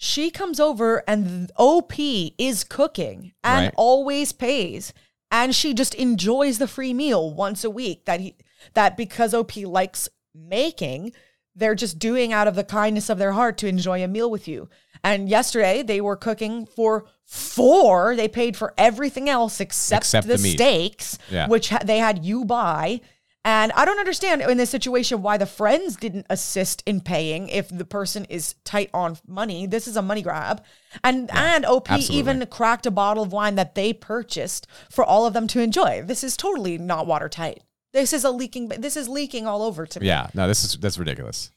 [0.00, 1.98] She comes over and OP
[2.38, 3.74] is cooking and Right.
[3.76, 4.92] always pays.
[5.30, 8.36] And she just enjoys the free meal once a week that he
[8.74, 11.12] that because OP likes making,
[11.54, 14.48] they're just doing out of the kindness of their heart to enjoy a meal with
[14.48, 14.68] you.
[15.04, 18.16] And yesterday they were cooking for four.
[18.16, 21.46] They paid for everything else except, Except the, the steaks, Yeah.
[21.48, 23.00] which ha- they had you buy.
[23.44, 27.68] And I don't understand in this situation why the friends didn't assist in paying if
[27.68, 29.66] the person is tight on money.
[29.66, 30.62] This is a money grab.
[31.02, 32.18] And and OP absolutely.
[32.18, 36.02] even cracked a bottle of wine that they purchased for all of them to enjoy.
[36.04, 37.62] This is totally not watertight.
[37.92, 40.06] This is a leaking this is leaking all over to me.
[40.06, 40.28] Yeah.
[40.34, 41.50] No, this is that's ridiculous.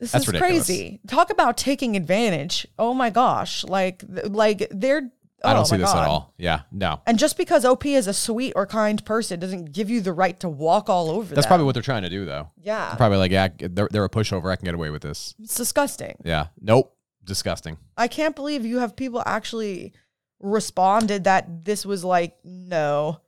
[0.00, 0.66] This That's is ridiculous.
[0.66, 1.00] crazy.
[1.06, 2.66] Talk about taking advantage.
[2.76, 3.62] Oh my gosh.
[3.62, 5.12] Like like they're
[5.44, 6.02] I oh don't see this God.
[6.02, 6.34] at all.
[6.38, 6.60] Yeah.
[6.70, 7.00] No.
[7.06, 10.38] And just because OP is a sweet or kind person doesn't give you the right
[10.40, 11.50] to walk all over That's them.
[11.50, 12.50] probably what they're trying to do though.
[12.60, 12.88] Yeah.
[12.88, 14.50] They're probably like, yeah, they're, they're a pushover.
[14.50, 15.34] I can get away with this.
[15.40, 16.16] It's disgusting.
[16.24, 16.48] Yeah.
[16.60, 16.96] Nope.
[17.24, 17.78] Disgusting.
[17.96, 19.92] I can't believe you have people actually
[20.40, 23.20] responded that this was like no.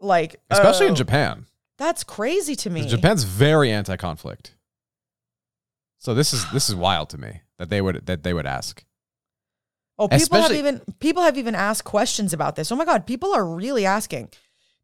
[0.00, 1.46] Like Especially in oh, Japan.
[1.76, 2.86] That's crazy to me.
[2.86, 4.54] Japan's very anti-conflict.
[5.98, 8.84] So this is this is wild to me that they would that they would ask.
[9.98, 12.70] Oh, people have even people have even asked questions about this.
[12.70, 14.30] Oh my god, people are really asking.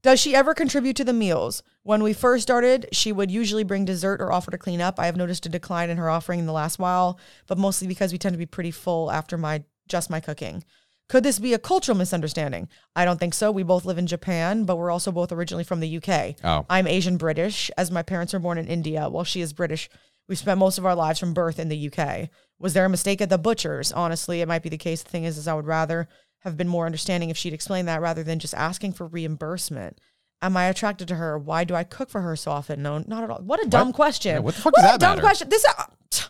[0.02, 1.62] Does she ever contribute to the meals?
[1.82, 4.98] When we first started, she would usually bring dessert or offer to clean up.
[4.98, 8.12] I have noticed a decline in her offering in the last while, but mostly because
[8.12, 10.64] we tend to be pretty full after my just my cooking.
[11.08, 12.68] Could this be a cultural misunderstanding?
[12.96, 13.52] I don't think so.
[13.52, 16.36] We both live in Japan, but we're also both originally from the UK.
[16.42, 16.64] Oh.
[16.68, 19.90] I'm Asian British, as my parents were born in India, while she is British.
[20.28, 22.30] We spent most of our lives from birth in the UK.
[22.58, 23.92] Was there a mistake at the butcher's?
[23.92, 25.02] Honestly, it might be the case.
[25.02, 26.08] The thing is, is I would rather
[26.40, 29.98] have been more understanding if she'd explained that rather than just asking for reimbursement.
[30.42, 31.38] Am I attracted to her?
[31.38, 32.82] Why do I cook for her so often?
[32.82, 33.38] No, not at all.
[33.38, 34.34] What a dumb question.
[34.34, 35.22] Yeah, what the fuck what does a that dumb matter?
[35.22, 35.48] question.
[35.48, 35.64] This.
[35.66, 36.24] Uh, t-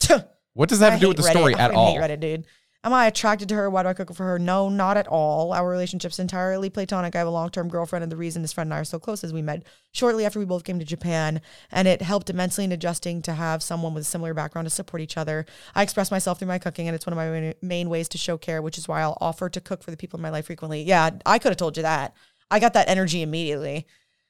[0.00, 0.14] t-
[0.54, 1.30] What does that have to do with the Reddit.
[1.30, 1.96] story at all?
[1.96, 2.44] Reddit, dude.
[2.82, 3.68] Am I attracted to her?
[3.68, 4.38] Why do I cook for her?
[4.38, 5.52] No, not at all.
[5.52, 7.14] Our relationship's entirely platonic.
[7.14, 8.98] I have a long term girlfriend, and the reason this friend and I are so
[8.98, 12.64] close is we met shortly after we both came to Japan, and it helped immensely
[12.64, 15.44] in adjusting to have someone with a similar background to support each other.
[15.74, 18.38] I express myself through my cooking, and it's one of my main- ways to show
[18.38, 20.82] care, which is why I'll offer to cook for the people in my life frequently.
[20.82, 22.14] Yeah, I could have told you that.
[22.50, 23.86] I got that energy immediately.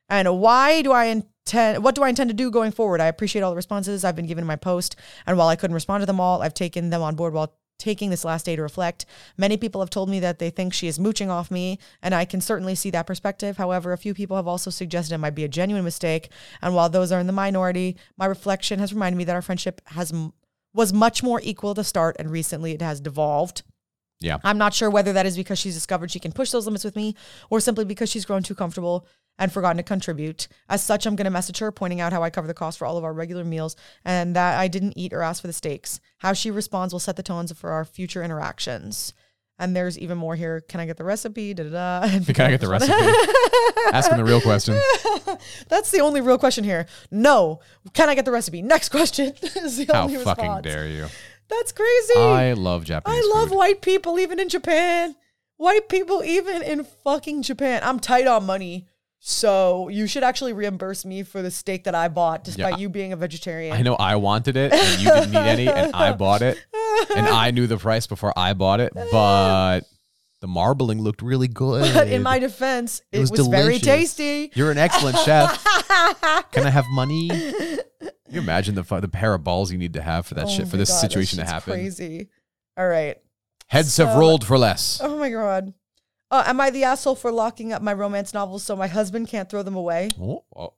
[0.08, 1.84] And why do I intend?
[1.84, 3.00] What do I intend to do going forward?
[3.00, 5.74] I appreciate all the responses I've been given in my post, and while I couldn't
[5.74, 8.62] respond to them all, I've taken them on board while taking this last day to
[8.62, 9.06] reflect.
[9.36, 12.24] Many people have told me that they think she is mooching off me, and I
[12.24, 13.56] can certainly see that perspective.
[13.56, 16.30] However, a few people have also suggested it might be a genuine mistake,
[16.62, 19.80] and while those are in the minority, my reflection has reminded me that our friendship
[19.86, 20.12] has
[20.72, 23.62] was much more equal to start, and recently it has devolved.
[24.20, 24.36] Yeah.
[24.44, 26.94] I'm not sure whether that is because she's discovered she can push those limits with
[26.94, 27.16] me
[27.48, 29.06] or simply because she's grown too comfortable
[29.40, 30.46] and forgotten to contribute.
[30.68, 32.84] As such, I'm going to message her pointing out how I cover the cost for
[32.86, 33.74] all of our regular meals
[34.04, 35.98] and that I didn't eat or ask for the steaks.
[36.18, 39.14] How she responds will set the tones for our future interactions.
[39.58, 40.60] And there's even more here.
[40.60, 41.52] Can I get the recipe?
[41.54, 42.08] Da, da, da.
[42.32, 42.92] Can I get the recipe?
[43.92, 44.78] Ask him the real question.
[45.68, 46.86] That's the only real question here.
[47.10, 47.60] No.
[47.94, 48.62] Can I get the recipe?
[48.62, 49.34] Next question.
[49.42, 50.64] is the How only fucking response.
[50.64, 51.06] dare you?
[51.48, 52.14] That's crazy.
[52.16, 53.56] I love Japanese I love food.
[53.56, 55.16] white people, even in Japan.
[55.56, 57.82] White people, even in fucking Japan.
[57.84, 58.86] I'm tight on money.
[59.22, 62.78] So you should actually reimburse me for the steak that I bought, despite Yeah.
[62.78, 63.76] you being a vegetarian.
[63.76, 66.56] I know I wanted it and you didn't need any, and I bought it,
[67.14, 69.80] and I knew the price before I bought it, but
[70.40, 71.92] the marbling looked really good.
[71.94, 74.14] But in my defense, it, was was, very delicious.
[74.16, 74.52] tasty.
[74.54, 75.62] You're an excellent chef.
[76.52, 77.28] Can I have money?
[78.30, 80.48] You imagine the fu- the pair of balls you need to have for that Oh
[80.48, 81.74] shit for this situation to happen.
[81.74, 82.28] Crazy.
[82.78, 83.18] All right.
[83.66, 84.98] Heads have So- rolled for less.
[85.02, 85.74] Oh my god.
[86.30, 89.48] Uh, am I the asshole for locking up my romance novels so my husband can't
[89.50, 90.10] throw them away?
[90.20, 90.74] Oh, oh.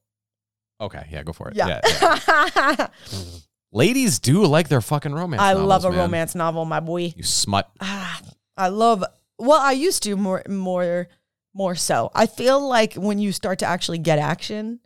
[0.80, 1.56] Okay, yeah, go for it.
[1.56, 1.80] Yeah.
[2.00, 2.86] yeah.
[3.72, 5.40] Ladies do like their fucking romance.
[5.42, 5.98] I love a man.
[5.98, 7.12] romance novel, my boy.
[7.16, 7.70] You smut.
[7.80, 8.20] Ah,
[8.56, 9.04] I love.
[9.38, 11.08] Well, I used to more, more,
[11.54, 12.10] more so.
[12.14, 14.80] I feel like when you start to actually get action,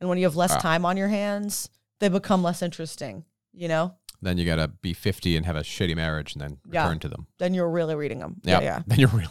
[0.00, 0.58] and when you have less Ah.
[0.58, 1.68] time on your hands,
[2.00, 3.24] they become less interesting.
[3.52, 6.82] You know, Then you gotta be 50 and have a shitty marriage and then Yeah.
[6.84, 7.26] return to them.
[7.38, 8.36] then you're really reading them.
[8.44, 8.62] Yep.
[8.62, 9.28] Yeah, Then you're really.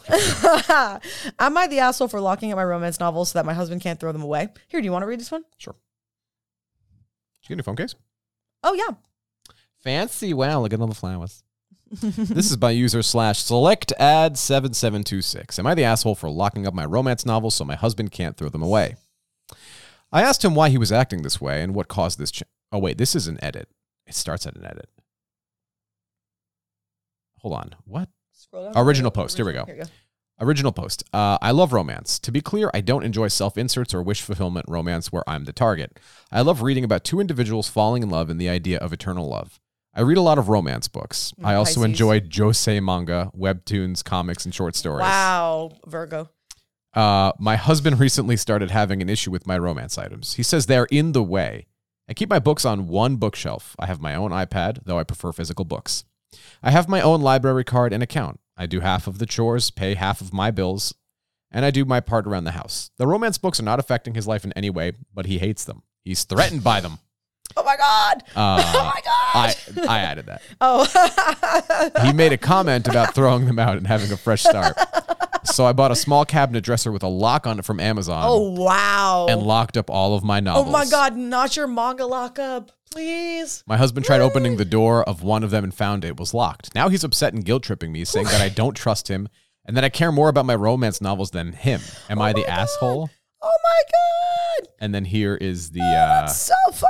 [0.67, 0.99] yeah.
[1.39, 3.99] Am I the asshole for locking up my romance novels so that my husband can't
[3.99, 4.49] throw them away?
[4.67, 5.43] Here, do you want to read this one?
[5.57, 5.75] sure.
[7.41, 7.95] Did you get a new phone case?
[8.63, 8.95] Oh yeah.
[9.83, 10.33] Fancy.
[10.33, 11.43] Wow, look at all the flowers.
[11.91, 15.57] this is by user slash select ad 7726.
[15.59, 18.49] Am I the asshole for locking up my romance novels so my husband can't throw
[18.49, 18.95] them away?
[20.11, 22.31] I asked him why he was acting this way and what caused this.
[22.31, 23.69] Ch- oh, wait, this is an edit.
[24.09, 24.89] It starts at an edit.
[27.39, 27.75] Hold on.
[27.85, 28.09] What?
[28.33, 28.83] Scroll down.
[28.85, 29.37] Original post.
[29.37, 29.65] Here we go.
[29.65, 29.83] Here go.
[30.41, 31.03] Original post.
[31.13, 32.17] Uh, I love romance.
[32.19, 35.53] To be clear, I don't enjoy self inserts or wish fulfillment romance where I'm the
[35.53, 35.99] target.
[36.31, 39.59] I love reading about two individuals falling in love and the idea of eternal love.
[39.93, 41.33] I read a lot of romance books.
[41.43, 41.83] I Mm, also Pisces.
[41.83, 45.01] enjoy josei manga, webtoons, comics, and short stories.
[45.01, 46.29] Wow, Virgo.
[46.93, 50.35] Uh, my husband recently started having an issue with my romance items.
[50.35, 51.67] He says they're in the way.
[52.09, 53.75] I keep my books on one bookshelf.
[53.77, 56.05] I have my own iPad, though I prefer physical books.
[56.63, 58.39] I have my own library card and account.
[58.57, 60.93] I do half of the chores, pay half of my bills,
[61.51, 62.89] and I do my part around the house.
[62.97, 65.83] The romance books are not affecting his life in any way, but he hates them.
[66.03, 66.97] He's threatened by them.
[67.57, 68.23] Oh my god.
[68.35, 69.87] Uh, oh my god.
[69.87, 70.41] I, I added that.
[70.61, 72.01] oh.
[72.05, 74.77] He made a comment about throwing them out and having a fresh start.
[75.45, 78.23] So I bought a small cabinet dresser with a lock on it from Amazon.
[78.25, 79.25] oh wow.
[79.29, 80.67] and locked up all of my novels.
[80.67, 83.63] oh my god, not your manga lockup, please.
[83.65, 86.75] My husband tried opening the door of one of them and found it was locked.
[86.75, 89.27] Now he's upset and guilt tripping me, saying that I don't trust him
[89.65, 91.81] and that I care more about my romance novels than him.
[92.09, 93.09] Am I the asshole?
[93.41, 94.73] Oh my god.
[94.79, 96.89] And then here is the uh So funny.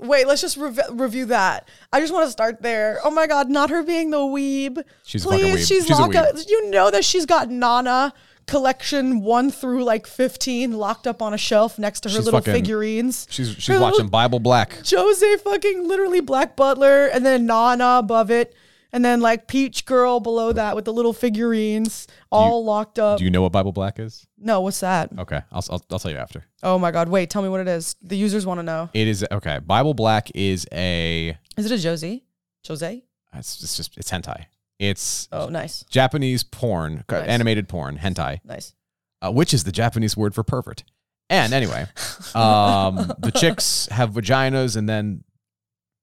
[0.00, 1.68] Wait, let's just rev- review that.
[1.92, 2.98] I just want to start there.
[3.04, 4.82] Oh my god, not her being the weeb.
[5.04, 5.58] She's Please, weeb.
[5.58, 6.34] she's, She's locked up.
[6.48, 8.12] You know that she's got Nana
[8.46, 12.40] collection one through like fifteen locked up on a shelf next to her She's little
[12.40, 13.26] fucking- figurines.
[13.30, 14.70] she's she's watching Bible Black.
[14.82, 18.54] Josei fucking literally Black Butler and then Nana above it.
[18.94, 23.18] And then like Peach Girl below that with the little figurines all locked up.
[23.18, 24.26] Do you know what Bible Black is?
[24.38, 25.10] no, what's that?
[25.18, 26.44] Okay, I'll, I'll I'll tell you after.
[26.62, 27.96] Oh my god, wait, tell me what it is.
[28.02, 28.88] The users want to know.
[28.94, 29.58] It is okay.
[29.58, 32.24] Bible Black is a Is it a Josie?
[32.68, 33.02] Jose?
[33.34, 34.44] it's, it's just it's hentai.
[34.78, 35.84] It's Oh, nice.
[35.90, 37.26] Japanese porn, Nice.
[37.28, 38.40] animated porn, hentai.
[38.44, 38.74] Nice.
[39.22, 40.84] uh, which is the Japanese word for pervert.
[41.30, 41.86] And anyway,
[42.34, 45.24] um, the chicks have vaginas, and then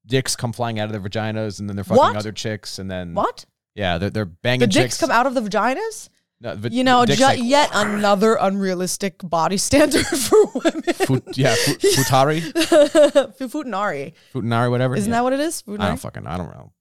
[0.06, 2.16] dicks come flying out of their vaginas, and then they're fucking What?
[2.16, 3.46] other chicks, and then What?
[3.76, 4.98] yeah, they're they're banging The dicks chicks.
[5.00, 6.10] come out of the vaginas?
[6.44, 10.82] No, the- You know, the dicks ju- like yet another unrealistic body standard for women.
[10.82, 12.42] fut- yeah, fu- futari,
[13.38, 14.14] Futanari.
[14.34, 14.96] futanari, whatever.
[14.96, 15.64] Isn't that what it is?
[15.68, 16.00] I don't Futanari?
[16.00, 16.72] fucking I don't know.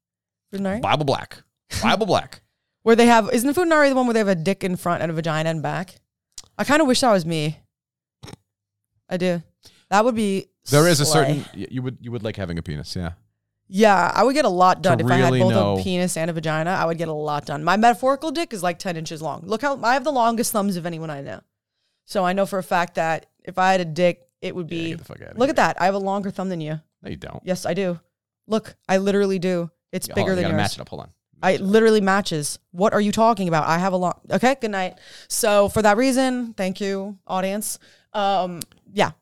[0.52, 0.80] Futanari?
[0.80, 1.42] Bible Black,
[1.82, 2.40] Bible Black.
[2.82, 5.10] Where they have, isn't Futanari the one where they have a dick in front and
[5.10, 5.96] a vagina in back?
[6.56, 7.58] I kind of wish that was me.
[9.10, 9.42] I do.
[9.90, 10.46] That would be.
[10.70, 11.12] There is a slay.
[11.42, 13.12] certain y- you would you would like having a penis, yeah.
[13.72, 16.16] Yeah, I would get a lot done if I had really both know- a penis
[16.16, 16.70] and a vagina.
[16.70, 17.62] I would get a lot done.
[17.62, 19.42] My metaphorical dick is like ten inches long.
[19.44, 21.40] Look how I have the longest thumbs of anyone I know.
[22.06, 24.78] So I know for a fact that if I had a dick, it would Yeah,
[24.78, 24.88] be.
[24.90, 25.80] get the fuck look at that!
[25.80, 26.80] I have a longer thumb than you.
[27.02, 27.40] No, you don't.
[27.44, 27.98] Yes, I do.
[28.46, 29.70] Look, I literally do.
[29.92, 30.70] It's Yeah, hold bigger on, you than gotta yours.
[30.70, 30.88] match it up.
[30.88, 31.10] Hold on.
[31.42, 32.58] I it literally matches.
[32.72, 33.66] What are you talking about?
[33.66, 34.20] I have a long.
[34.30, 34.98] Okay, good night.
[35.28, 37.78] So for that reason, thank you, audience.
[38.12, 38.60] Um,
[38.92, 39.12] yeah,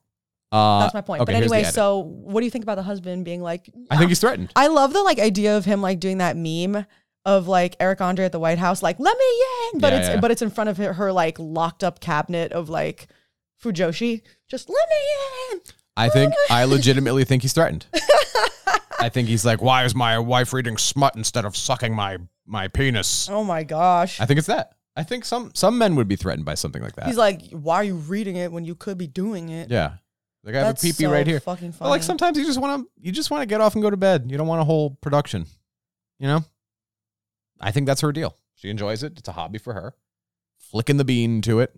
[0.51, 1.21] Uh, that's my point.
[1.23, 3.69] okay, but anyway, so what do you think about the husband being like?
[3.91, 4.51] I think he's threatened.
[4.57, 6.87] I love the like idea of him like doing that meme
[7.27, 9.25] of like Eric Andre at the White House, like "Let me
[9.75, 10.21] in," but Yeah, it's yeah.
[10.21, 13.09] but it's in front of her, her like locked up cabinet of like
[13.63, 14.23] Fujoshi.
[14.49, 14.97] Just let me
[15.57, 15.61] in.
[15.97, 17.87] I think I legitimately think he's threatened.
[19.01, 22.69] I think he's like, why is my wife reading smut instead of sucking my my
[22.69, 23.29] penis?
[23.31, 24.21] Oh my gosh.
[24.21, 24.73] I think it's that.
[24.97, 27.07] I think some some men would be threatened by something like that.
[27.07, 29.71] He's like, why are you reading it when you could be doing it?
[29.71, 29.95] yeah,
[30.45, 31.41] like I have That's a peepee so right here.
[31.41, 31.87] Fucking funny.
[31.87, 33.91] But like sometimes you just want to you just want to get off and go
[33.91, 34.31] to bed.
[34.31, 35.47] You don't want a whole production.
[36.19, 36.45] You know.
[37.61, 38.37] I think that's her deal.
[38.55, 39.19] She enjoys it.
[39.19, 39.95] It's a hobby for her.
[40.59, 41.75] Flicking the bean to it.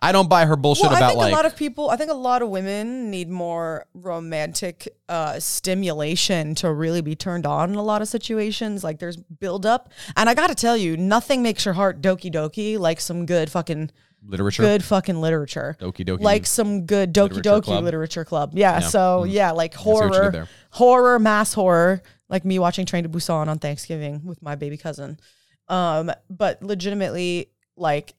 [0.00, 1.90] I don't buy her bullshit Well, I about think like a lot of people.
[1.90, 7.46] I think a lot of women need more romantic uh, stimulation to really be turned
[7.46, 8.84] on in a lot of situations.
[8.84, 12.32] Like there's build up, and I got to tell you, nothing makes your heart doki
[12.32, 13.90] doki like some good fucking
[14.26, 14.62] literature.
[14.62, 15.76] good fucking literature.
[15.80, 16.20] Doki doki.
[16.20, 17.84] Like some good Doki Literature Doki club.
[17.84, 18.52] literature club.
[18.54, 18.80] Yeah.
[18.80, 20.48] So yeah, like see what you did horror, there.
[20.70, 25.18] horror, mass horror, like me watching Train to Busan on Thanksgiving with my baby cousin.
[25.68, 28.14] Um, but legitimately, like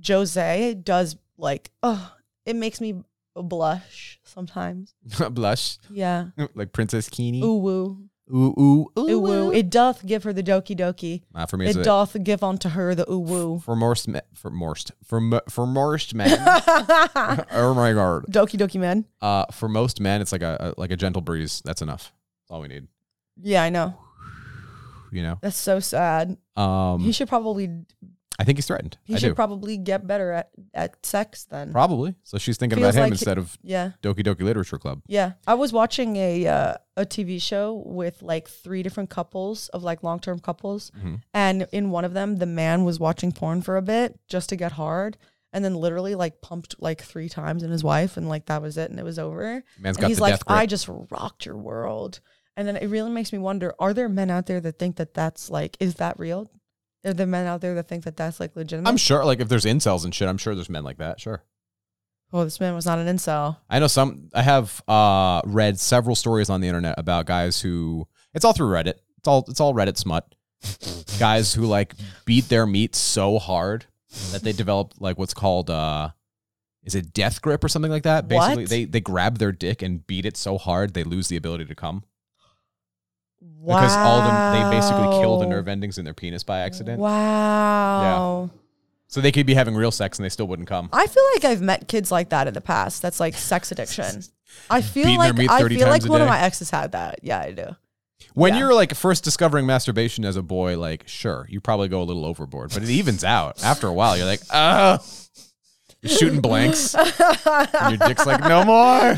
[0.00, 2.12] Josei does like, oh,
[2.46, 3.02] it makes me
[3.34, 4.94] blush sometimes.
[5.30, 6.26] blush Yeah.
[6.54, 7.42] like Princess Keeny.
[7.42, 8.08] Ooh woo.
[8.30, 9.10] Ooh ooh ooh.
[9.10, 9.52] Ooh woo.
[9.52, 11.22] It doth give her the doki doki.
[11.34, 13.58] Uh, for me, it's It a, doth give unto her the ooh woo.
[13.60, 16.30] for most me- for most for mo- for most men.
[17.52, 18.24] oh my god.
[18.30, 19.04] Doki doki man.
[19.20, 21.62] Uh, for most men, it's like a, a like a gentle breeze.
[21.64, 22.12] That's enough.
[22.42, 22.88] That's all we need.
[23.40, 23.96] Yeah, I know.
[25.10, 25.38] You know.
[25.42, 26.36] That's so sad.
[26.56, 27.84] Um, he should probably
[28.38, 28.96] I think he's threatened.
[29.04, 29.34] he I should do.
[29.34, 31.70] probably get better at, at sex then.
[31.72, 32.14] Probably.
[32.24, 33.90] So she's thinking Feels about him like instead of Yeah.
[34.02, 35.02] Doki Doki Literature Club.
[35.06, 35.32] Yeah.
[35.46, 40.02] I was watching a uh, a TV show with like three different couples of like
[40.02, 41.20] long-term couples Mhm.
[41.34, 44.56] and in one of them the man was watching porn for a bit just to
[44.56, 45.16] get hard
[45.52, 48.76] and then literally like pumped like 3 times in his wife and like that was
[48.78, 49.62] it and it was over.
[49.78, 50.58] Man's and got he's the like death grip.
[50.58, 52.20] I just rocked your world.
[52.56, 55.14] And then it really makes me wonder are there men out there that think that
[55.14, 56.50] that's like is that real?
[57.04, 58.88] Are there men out there that think that that's like legitimate?
[58.88, 61.18] I'm sure, like, if there's incels and shit, I'm sure there's men like that.
[61.20, 61.42] Sure.
[62.32, 63.56] oh, this man was not an incel.
[63.68, 64.28] I know some.
[64.34, 68.06] I have uh, read several stories on the internet about guys who.
[68.34, 68.94] It's all through Reddit.
[69.18, 69.44] It's all.
[69.48, 70.34] It's all Reddit smut.
[71.18, 71.94] guys who like
[72.24, 73.86] beat their meat so hard
[74.30, 75.68] that they develop like what's called.
[75.70, 76.10] uh
[76.84, 78.28] Is it death grip or something like that?
[78.28, 78.70] Basically, What?
[78.70, 81.74] they they grab their dick and beat it so hard they lose the ability to
[81.74, 82.04] come
[83.42, 83.76] Wow.
[83.80, 86.98] because all of them they basically kill the nerve endings in their penis by accident.
[86.98, 88.50] Wow.
[88.52, 88.58] Yeah.
[89.08, 90.88] So they could be having real sex and they still wouldn't come.
[90.92, 93.02] I feel like I've met kids like that in the past.
[93.02, 94.22] That's like sex addiction.
[94.70, 97.20] I feel Beating like I feel like one of my exes had that.
[97.22, 97.76] Yeah, I do.
[98.34, 98.60] When Yeah.
[98.60, 102.24] you're like first discovering masturbation as a boy, like sure, you probably go a little
[102.24, 104.16] overboard, but it evens out after a while.
[104.16, 104.98] You're like, ah,
[106.02, 109.16] you're shooting blanks, and your dick's like, no more,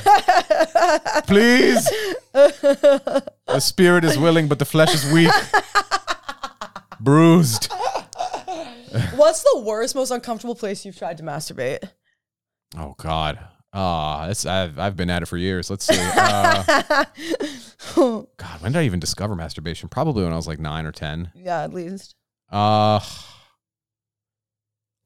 [1.27, 1.85] please.
[2.33, 5.33] The spirit is willing, but the flesh is weak,
[7.01, 7.73] bruised.
[9.17, 11.89] What's the worst, most uncomfortable place you've tried to masturbate?
[12.77, 13.39] Oh God,
[13.73, 15.71] ah, it's I've I've been at it for years.
[15.71, 15.97] Let's see.
[15.99, 17.05] Uh,
[17.97, 19.89] God, when did I even discover masturbation?
[19.89, 21.31] Probably when I was like nine or ten.
[21.35, 22.15] yeah, at least.
[22.51, 23.01] Uh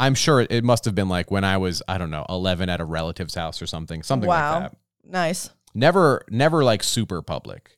[0.00, 2.68] I'm sure it, it must have been like when I was, I don't know, 11
[2.68, 4.60] at a relative's house or something, something Wow.
[4.60, 4.78] like that.
[5.04, 5.50] Nice.
[5.74, 7.76] Never never like super public.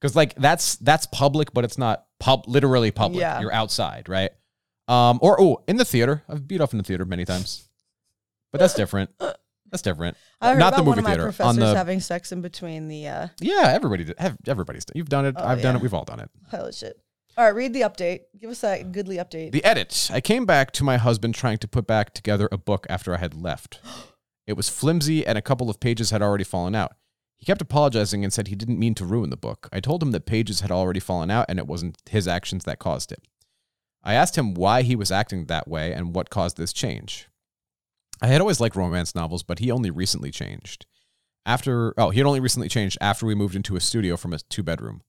[0.00, 3.20] Cuz like that's that's public but it's not pub literally public.
[3.20, 3.40] Yeah.
[3.40, 4.30] You're outside, right?
[4.88, 6.22] Um or oh, in the theater.
[6.28, 7.68] I've beat off in the theater many times.
[8.52, 9.10] But that's different.
[9.70, 10.16] That's different.
[10.40, 11.22] I heard not about the movie one of my theater.
[11.24, 14.18] professors On the having sex in between the uh, Yeah, everybody did.
[14.18, 14.92] Have, everybody's done.
[14.96, 15.34] You've done it.
[15.36, 15.82] Oh, I've done it.
[15.82, 16.30] We've all done it.
[16.52, 16.98] of shit.
[17.38, 18.22] All right, read the update.
[18.40, 19.52] Give us that goodly update.
[19.52, 20.10] The edit.
[20.12, 23.18] I came back to my husband trying to put back together a book after I
[23.18, 23.78] had left.
[24.48, 26.96] It was flimsy and a couple of pages had already fallen out.
[27.36, 29.68] He kept apologizing and said he didn't mean to ruin the book.
[29.72, 32.80] I told him that pages had already fallen out and it wasn't his actions that
[32.80, 33.22] caused it.
[34.02, 37.28] I asked him why he was acting that way and what caused this change.
[38.20, 40.86] I had always liked romance novels, but he only recently changed.
[41.46, 44.38] After oh, he had only recently changed after we moved into a studio from a
[44.38, 45.02] two bedroom.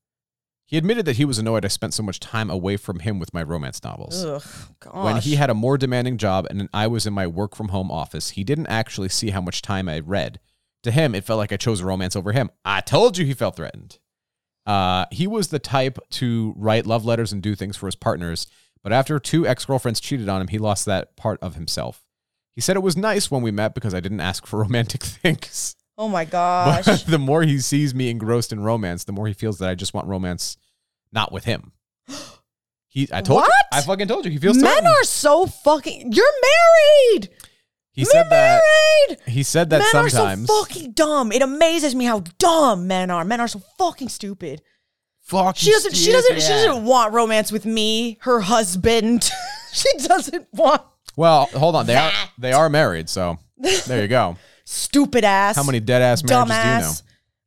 [0.69, 3.33] He admitted that he was annoyed I spent so much time away from him with
[3.33, 4.23] my romance novels.
[4.23, 4.43] Ugh,
[4.79, 5.03] gosh.
[5.03, 7.89] When he had a more demanding job and I was in my work from home
[7.89, 10.39] office, he didn't actually see how much time I read.
[10.83, 12.51] To him, it felt like I chose romance over him.
[12.63, 13.97] I told you he felt threatened.
[14.67, 18.45] Uh, he was the type to write love letters and do things for his partners,
[18.83, 22.05] but after two ex girlfriends cheated on him, he lost that part of himself.
[22.53, 25.75] He said it was nice when we met because I didn't ask for romantic things.
[25.99, 26.85] Oh my gosh.
[26.85, 29.75] But the more he sees me engrossed in romance, the more he feels that I
[29.75, 30.57] just want romance
[31.11, 31.73] not with him.
[32.91, 34.87] He, I told you, I fucking told you, he feels Men threatened.
[34.87, 36.11] are so fucking.
[36.11, 37.29] You're married.
[37.91, 38.63] He said that.
[39.07, 39.19] married.
[39.27, 40.45] He said that men sometimes.
[40.45, 41.31] are so fucking dumb.
[41.31, 43.23] It amazes me how dumb men are.
[43.23, 44.63] Men are so fucking stupid.
[45.21, 45.57] Fuck.
[45.57, 45.95] She doesn't.
[45.95, 46.41] She doesn't.
[46.41, 49.29] She doesn't want romance with me, her husband.
[49.71, 50.81] she doesn't want
[51.15, 51.85] Well, hold on.
[51.85, 53.37] They are they are married, so
[53.85, 54.35] there you go.
[54.69, 55.55] Stupid ass.
[55.55, 56.91] How many dead ass marriages do you know?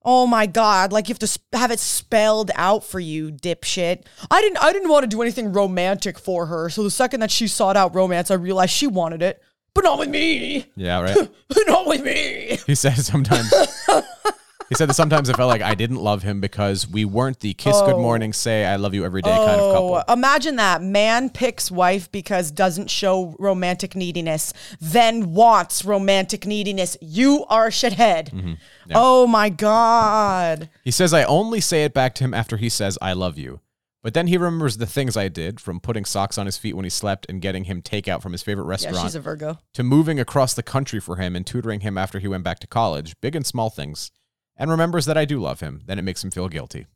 [0.04, 0.92] Oh my god!
[0.92, 4.04] Like you have to sp- have it spelled out for you, dipshit.
[4.30, 4.58] I didn't.
[4.58, 6.68] I didn't want to do anything romantic for her.
[6.70, 9.40] So the second that she sought out romance, I realized she wanted it,
[9.74, 10.66] but not with me.
[10.74, 11.16] Yeah, right.
[11.68, 12.58] not with me.
[12.66, 13.52] He said sometimes.
[14.72, 17.52] He said that sometimes it felt like I didn't love him because we weren't the
[17.52, 18.00] kiss good Oh.
[18.00, 20.02] morning, say I love you every day kind of couple.
[20.08, 20.80] Oh, imagine that.
[20.82, 26.96] Man picks wife because doesn't show romantic neediness, then wants romantic neediness.
[27.02, 28.30] You are a shithead.
[28.30, 28.52] Mm-hmm.
[28.94, 30.70] Oh my God.
[30.82, 33.60] He says I only say it back to him after he says I love you.
[34.02, 36.84] But then he remembers the things I did, from putting socks on his feet when
[36.84, 38.96] he slept and getting him takeout from his favorite restaurant.
[38.96, 39.58] Yeah, she's a Virgo.
[39.74, 42.66] to moving across the country for him and tutoring him after he went back to
[42.66, 44.10] college, big and small things,
[44.56, 45.82] and remembers that I do love him.
[45.86, 46.86] Then it makes him feel guilty.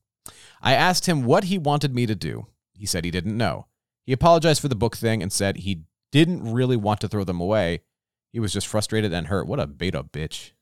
[0.61, 2.46] I asked him what he wanted me to do.
[2.74, 3.66] He said he didn't know.
[4.04, 5.82] He apologized for the book thing and said he
[6.12, 7.80] didn't really want to throw them away.
[8.32, 9.46] He was just frustrated and hurt.
[9.46, 10.52] What a beta bitch.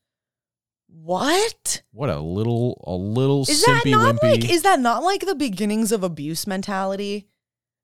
[0.87, 1.83] What?
[1.93, 4.23] What a little, a little Is that not wimpy.
[4.23, 7.27] like is that not like the beginnings of abuse mentality?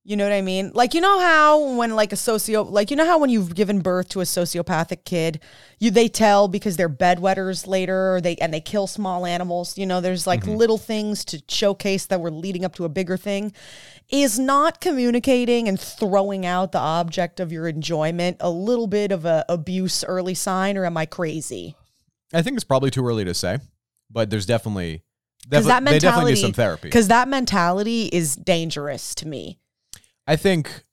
[0.02, 0.72] You know what I mean?
[0.74, 3.80] Like you know how when like a socio like you know how when you've given
[3.80, 5.40] birth to a sociopathic kid,
[5.78, 9.76] you they tell because they're bedwetters later or they and they kill small animals.
[9.76, 10.56] You know, there's like mm-hmm.
[10.56, 13.52] little things to showcase that we're leading up to a bigger thing.
[14.08, 19.26] Is not communicating and throwing out the object of your enjoyment a little bit of
[19.26, 21.76] a abuse early sign, or am I crazy?
[22.32, 23.58] I think it's probably too early to say,
[24.10, 25.04] but there's definitely,
[25.48, 26.88] Because that they definitely mentality, need some therapy.
[26.88, 29.58] Because that mentality is dangerous to me.
[30.30, 30.84] I think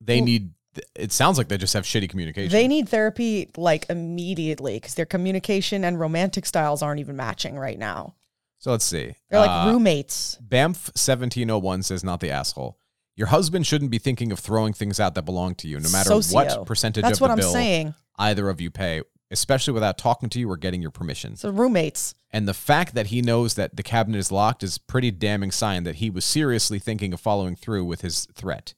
[0.00, 0.50] they Well- need.
[0.94, 2.52] It sounds like they just have shitty communication.
[2.52, 7.78] They need therapy like immediately because their communication and romantic styles aren't even matching right
[7.78, 8.14] now.
[8.58, 9.14] so let's see.
[9.30, 10.38] They're like Uh, roommates.
[10.46, 12.78] Bamf seventeen oh one says not the asshole.
[13.14, 16.08] Your husband shouldn't be thinking of throwing things out that belong to you, no matter
[16.10, 16.34] Socio.
[16.36, 17.94] what percentage That's of what the I'm bill saying.
[18.18, 21.36] either of you pay, especially without talking to you or getting your permission.
[21.36, 22.14] So roommates.
[22.30, 25.84] And the fact that he knows that the cabinet is locked is pretty damning sign
[25.84, 28.74] that he was seriously thinking of following through with his threat.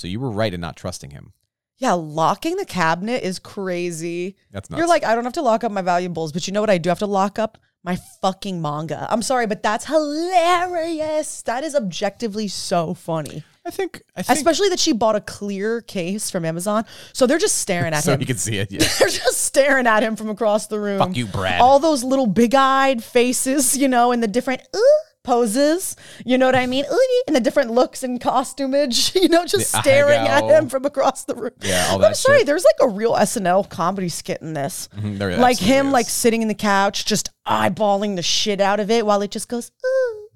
[0.00, 1.32] So you were right in not trusting him.
[1.76, 4.36] Yeah, locking the cabinet is crazy.
[4.50, 4.78] That's nuts.
[4.78, 6.78] You're like, I don't have to lock up my valuables, but you know what I
[6.78, 7.58] do have to lock up?
[7.82, 9.06] My fucking manga.
[9.10, 11.42] I'm sorry, but that's hilarious.
[11.42, 13.44] That is objectively so funny.
[13.64, 16.84] I think, I think Especially that she bought a clear case from Amazon.
[17.12, 18.02] So they're just staring at him.
[18.02, 18.20] so him.
[18.20, 18.70] he can see it.
[18.72, 18.80] Yeah.
[18.98, 20.98] They're just staring at him from across the room.
[20.98, 21.60] Fuck you, Brad.
[21.60, 24.78] All those little big-eyed faces, you know, and the different uh,
[25.22, 25.96] poses.
[26.24, 26.84] You know what I mean?
[27.26, 29.14] And the different looks and costumage.
[29.20, 31.50] You know, just The staring at him from across the room.
[31.62, 32.38] Yeah, all I'm sorry.
[32.38, 32.46] shit.
[32.46, 34.88] There's like a real SNL comedy skit in this.
[34.96, 35.92] Mhm, there like him, is.
[35.92, 39.48] like sitting in the couch, just eyeballing the shit out of it while it just
[39.48, 40.28] goes ooh,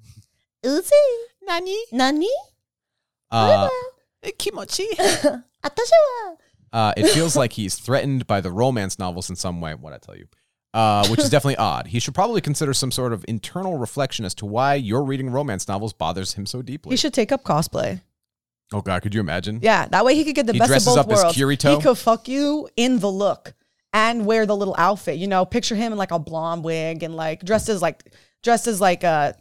[0.65, 0.91] oozy,
[1.43, 2.29] nani, nani,
[3.31, 3.69] Uh,
[4.37, 4.87] kimochi,
[5.63, 6.37] atasha
[6.73, 9.73] uh, it feels like he's threatened by the romance novels in some way.
[9.73, 10.27] What I tell you,
[10.75, 11.87] uh, which is definitely odd.
[11.87, 15.67] He should probably consider some sort of internal reflection as to why your reading romance
[15.67, 16.91] novels bothers him so deeply.
[16.91, 18.01] He should take up cosplay.
[18.73, 19.59] oh God, could you imagine?
[19.61, 21.37] Yeah, that way he could get the He best of both up as worlds.
[21.37, 21.75] Kirito?
[21.77, 23.53] He could fuck you in the look
[23.93, 25.17] and wear the little outfit.
[25.17, 28.03] You know, picture him in like a blonde wig and like dressed as like
[28.43, 29.33] dressed as like uh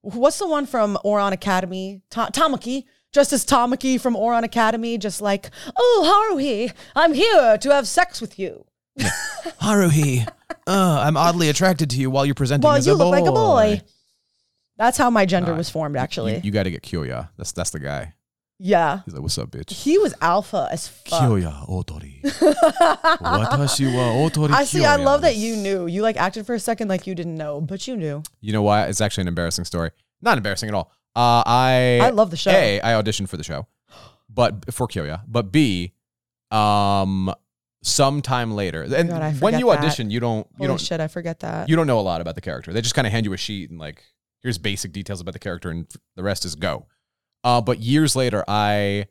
[0.00, 2.02] what's the one from Ouran Academy?
[2.10, 2.84] Ta- Tamaki.
[3.12, 8.22] Dressed as Tamaki from Ouran Academy, just like, oh Haruhi, I'm here to have sex
[8.22, 8.64] with you.
[9.60, 10.26] Haruhi,
[10.66, 13.26] uh, I'm oddly attracted to you while you're presenting Well, as you a look like
[13.26, 13.80] a boy.
[14.76, 16.40] That's how my gender was formed, actually.
[16.42, 17.28] You, got to get Kyoya.
[17.36, 18.14] That's that's the guy.
[18.58, 19.00] yeah.
[19.04, 19.70] He's like, what's up, bitch?
[19.70, 21.20] He was alpha as fuck.
[21.22, 22.22] Kyoya otori.
[22.22, 24.84] Watashi wa otori I see.
[24.84, 25.86] I Kyoya love that you knew.
[25.86, 28.22] You like acted for a second like you didn't know, but you knew.
[28.40, 28.86] You know why?
[28.86, 29.90] It's actually an embarrassing story.
[30.20, 30.90] Not embarrassing at all.
[31.14, 32.50] Uh, I I love the show.
[32.50, 33.66] A, I auditioned for the show,
[34.28, 35.22] but for Kyoya.
[35.28, 35.92] But B,
[36.50, 37.32] um,
[37.82, 39.78] sometime later, and God, when you that.
[39.78, 41.68] audition, you don't you Holy don't shit, I forget that.
[41.68, 42.72] you don't know a lot about the character.
[42.72, 44.02] They just kind of hand you a sheet and like
[44.42, 46.86] here's basic details about the character, and the rest is go.
[47.44, 49.06] Uh, but years later, I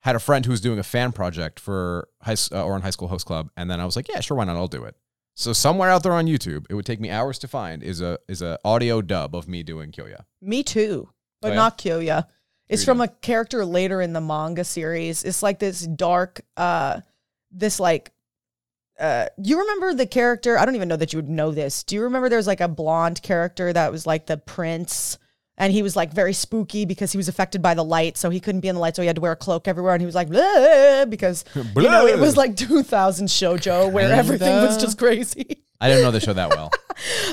[0.00, 3.08] had a friend who was doing a fan project for high uh, Ouran High School
[3.08, 4.56] Host Club, and then I was like, yeah, sure, why not?
[4.56, 4.96] I'll do it.
[5.36, 8.18] So somewhere out there on YouTube, it would take me hours to find is a
[8.28, 10.24] is a audio dub of me doing Kyoya.
[10.40, 11.08] Me too,
[11.42, 11.56] but Oh, yeah?
[11.56, 12.26] not Kyoya.
[12.68, 15.22] It's from a character later in the manga series.
[15.22, 17.00] It's like this dark, uh,
[17.54, 18.12] this like,
[18.98, 20.58] uh, you remember the character?
[20.58, 21.82] I don't even know that you would know this.
[21.82, 25.18] Do you remember there was like a blonde character that was like the prince?
[25.56, 28.40] And he was like very spooky because he was affected by the light, so he
[28.40, 29.94] couldn't be in the light, so he had to wear a cloak everywhere.
[29.94, 30.28] And he was like,
[31.08, 35.64] because you know it was like 2000 shojo where everything was just crazy.
[35.80, 36.70] I didn't know the show that well.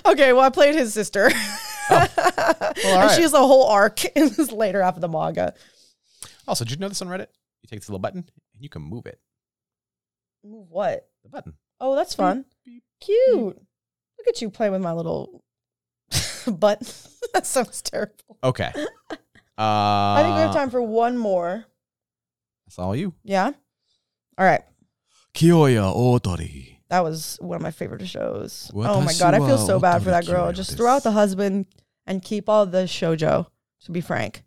[0.06, 1.26] Okay, well, I played his sister.
[1.92, 3.12] all and right.
[3.16, 5.54] she has a whole arc in this later half of the manga.
[6.48, 7.28] Also, did you know this on Reddit?
[7.62, 9.20] You take this little button and you can move it.
[10.42, 11.08] What?
[11.24, 11.54] The button.
[11.80, 12.46] Oh, that's fun.
[12.66, 12.84] beep.
[13.00, 13.58] Cute.
[14.18, 15.44] Look at you playing with my little
[16.48, 17.08] butt.
[17.34, 18.38] that sounds terrible.
[18.44, 18.72] Okay.
[18.76, 19.16] Uh,
[19.58, 21.66] I think we have time for one more.
[22.66, 23.14] That's all you.
[23.24, 23.52] Yeah.
[24.38, 24.62] All right.
[25.34, 26.78] Kyoya Otori.
[26.90, 28.70] That was one of my favorite shows.
[28.76, 30.52] oh my god, I feel so bad for that girl.
[30.52, 31.66] Just throw out the husband
[32.06, 33.48] and keep all the shojo,
[33.86, 34.44] to be frank.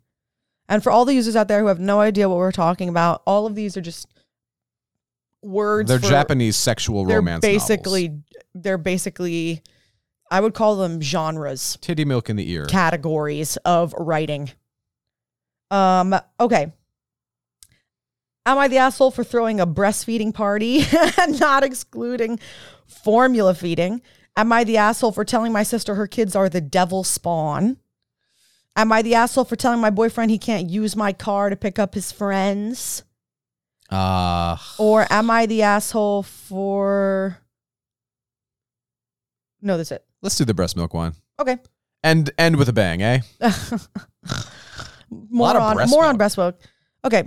[0.69, 3.23] And for all the users out there who have no idea what we're talking about,
[3.25, 4.07] all of these are just
[5.45, 5.87] words.
[5.89, 8.23] They're for- Japanese sexual They're romance basically novels.
[8.53, 9.61] they're basically
[10.31, 12.65] I would call them genres, titty milk in the ear.
[12.65, 14.51] categories of writing.
[15.71, 16.73] Um, okay.
[18.47, 20.83] Am I the asshole for throwing a breastfeeding party
[21.19, 22.39] and not excluding
[22.85, 24.01] formula feeding?
[24.37, 27.77] Am I the asshole for telling my sister her kids are the devil spawn?
[28.75, 31.79] Am I the asshole for telling my boyfriend he can't use my car to pick
[31.79, 33.03] up his friends?
[33.89, 37.37] Uh, Or am I the asshole for
[39.61, 40.03] No, that's it.
[40.21, 41.13] let's do the breast milk one.
[41.39, 41.57] Okay.
[42.03, 43.19] And end with a bang, eh?
[45.09, 46.09] more on breast more milk.
[46.09, 46.59] on breast milk.
[47.03, 47.23] Okay.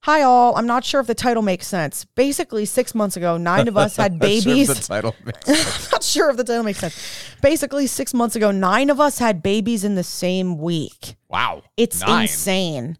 [0.00, 0.54] Hi all.
[0.56, 2.04] I'm not sure if the title makes sense.
[2.04, 4.68] Basically, six months ago, nine of us had Not sure babies.
[4.68, 6.96] the title makes not sure if the title makes sense.
[7.42, 11.16] Basically, six months ago, nine of us had babies in the same week.
[11.28, 11.62] wow.
[11.76, 12.22] It's Nine.
[12.22, 12.98] insane.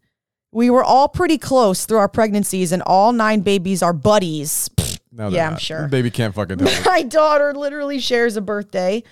[0.56, 4.70] We were all pretty close through our pregnancies, and all nine babies are buddies.
[5.12, 5.60] No, they're Yeah, I'm not.
[5.60, 5.86] sure.
[5.88, 6.82] Baby can't fucking tell.
[6.86, 9.02] My daughter literally shares a birthday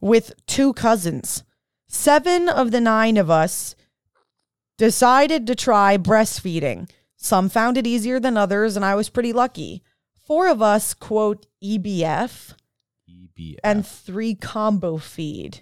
[0.00, 1.44] with two cousins.
[1.88, 3.76] Seven of the nine of us
[4.78, 6.88] decided to try breastfeeding.
[7.16, 9.82] Some found it easier than others, and I was pretty lucky.
[10.26, 12.54] Four of us, quote, EBF,
[13.10, 13.56] EBF.
[13.62, 15.60] and three combo feed.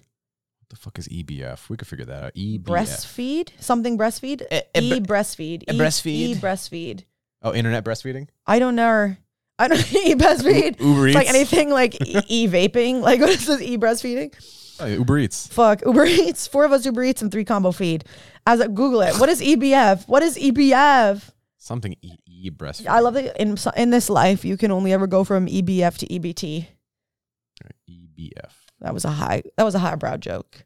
[0.72, 1.68] What the fuck is EBF?
[1.68, 2.34] We could figure that out.
[2.34, 2.62] EBF.
[2.62, 3.50] Breastfeed?
[3.60, 4.42] Something breastfeed?
[4.74, 5.64] E bre- breastfeed.
[5.68, 6.06] E- breastfeed?
[6.06, 7.04] E breastfeed.
[7.42, 8.28] Oh, internet breastfeeding.
[8.46, 9.14] I don't know.
[9.58, 10.80] I don't e breastfeed.
[10.80, 13.00] Uber It's like anything like e vaping.
[13.02, 14.32] Like what is this e breastfeeding?
[14.80, 15.46] Oh, Uber Eats.
[15.48, 16.46] Fuck Uber Eats.
[16.46, 18.04] Four of us Uber Eats and three combo feed.
[18.46, 20.08] As I Google it, what is EBF?
[20.08, 21.30] What is EBF?
[21.58, 22.88] Something E E breastfeeding.
[22.88, 26.06] I love that in in this life you can only ever go from EBF to
[26.06, 26.66] EBT.
[27.90, 28.52] EBF.
[28.82, 29.42] That was a high.
[29.56, 30.64] That was a highbrow joke.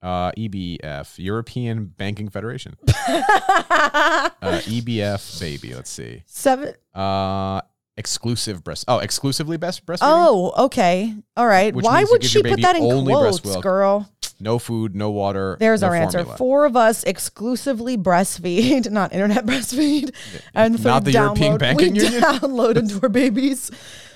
[0.00, 1.18] Uh, EBF.
[1.18, 2.76] European Banking Federation.
[3.06, 5.74] Uh, EBF baby.
[5.74, 6.22] Let's see.
[6.26, 6.74] Seven.
[6.94, 7.62] Uh,
[7.96, 8.84] exclusive breast.
[8.88, 10.00] Oh, exclusively best breastfeeding.
[10.02, 11.14] Oh, okay.
[11.36, 11.74] All right.
[11.74, 14.10] Which Why would she put that in breast quotes, girl?
[14.40, 15.56] No food, no water.
[15.60, 16.24] There's no our answer.
[16.24, 20.14] Four of us exclusively breastfeed, not internet breastfeed,
[20.54, 21.58] and Not the European download.
[21.58, 22.20] Banking we Union?
[22.22, 23.70] download into our babies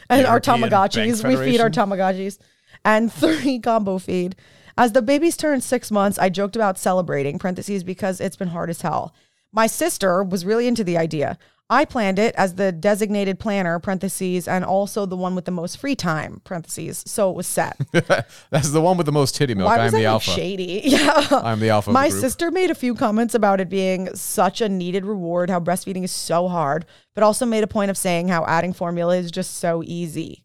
[0.08, 1.26] and our Tamagotchis.
[1.26, 1.70] We feed our?
[1.70, 2.38] Tamagotchis,
[2.84, 4.36] and three combo feed.
[4.76, 8.70] As the babies turned six months, I joked about celebrating (parentheses) because it's been hard
[8.70, 9.14] as hell.
[9.52, 11.38] My sister was really into the idea.
[11.70, 15.76] I planned it as the designated planner (parentheses) and also the one with the most
[15.76, 17.04] free time (parentheses).
[17.06, 17.76] So it was set.
[18.50, 19.66] That's the one with the most titty milk.
[19.68, 20.30] Why I'm was the that alpha.
[20.30, 20.80] shady?
[20.84, 21.26] Yeah.
[21.30, 21.90] I'm the alpha.
[21.90, 25.50] of the My sister made a few comments about it being such a needed reward,
[25.50, 29.16] how breastfeeding is so hard, but also made a point of saying how adding formula
[29.16, 30.44] is just so easy.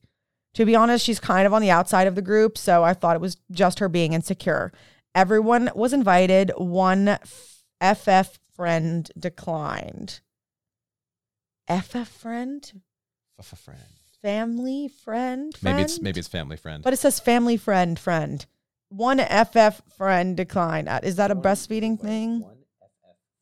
[0.56, 3.16] To be honest, she's kind of on the outside of the group, so I thought
[3.16, 4.72] it was just her being insecure.
[5.16, 6.52] Everyone was invited.
[6.58, 7.18] One
[7.82, 10.20] FF friend declined.
[11.68, 12.82] FF friend?
[13.40, 13.80] F- friend.
[14.22, 15.54] Family friend?
[15.62, 16.84] Maybe it's maybe it's family friend.
[16.84, 18.46] But it says family friend friend.
[18.90, 20.88] One FF friend declined.
[20.88, 22.40] Uh, Is that a breastfeeding thing?
[22.42, 22.92] One FF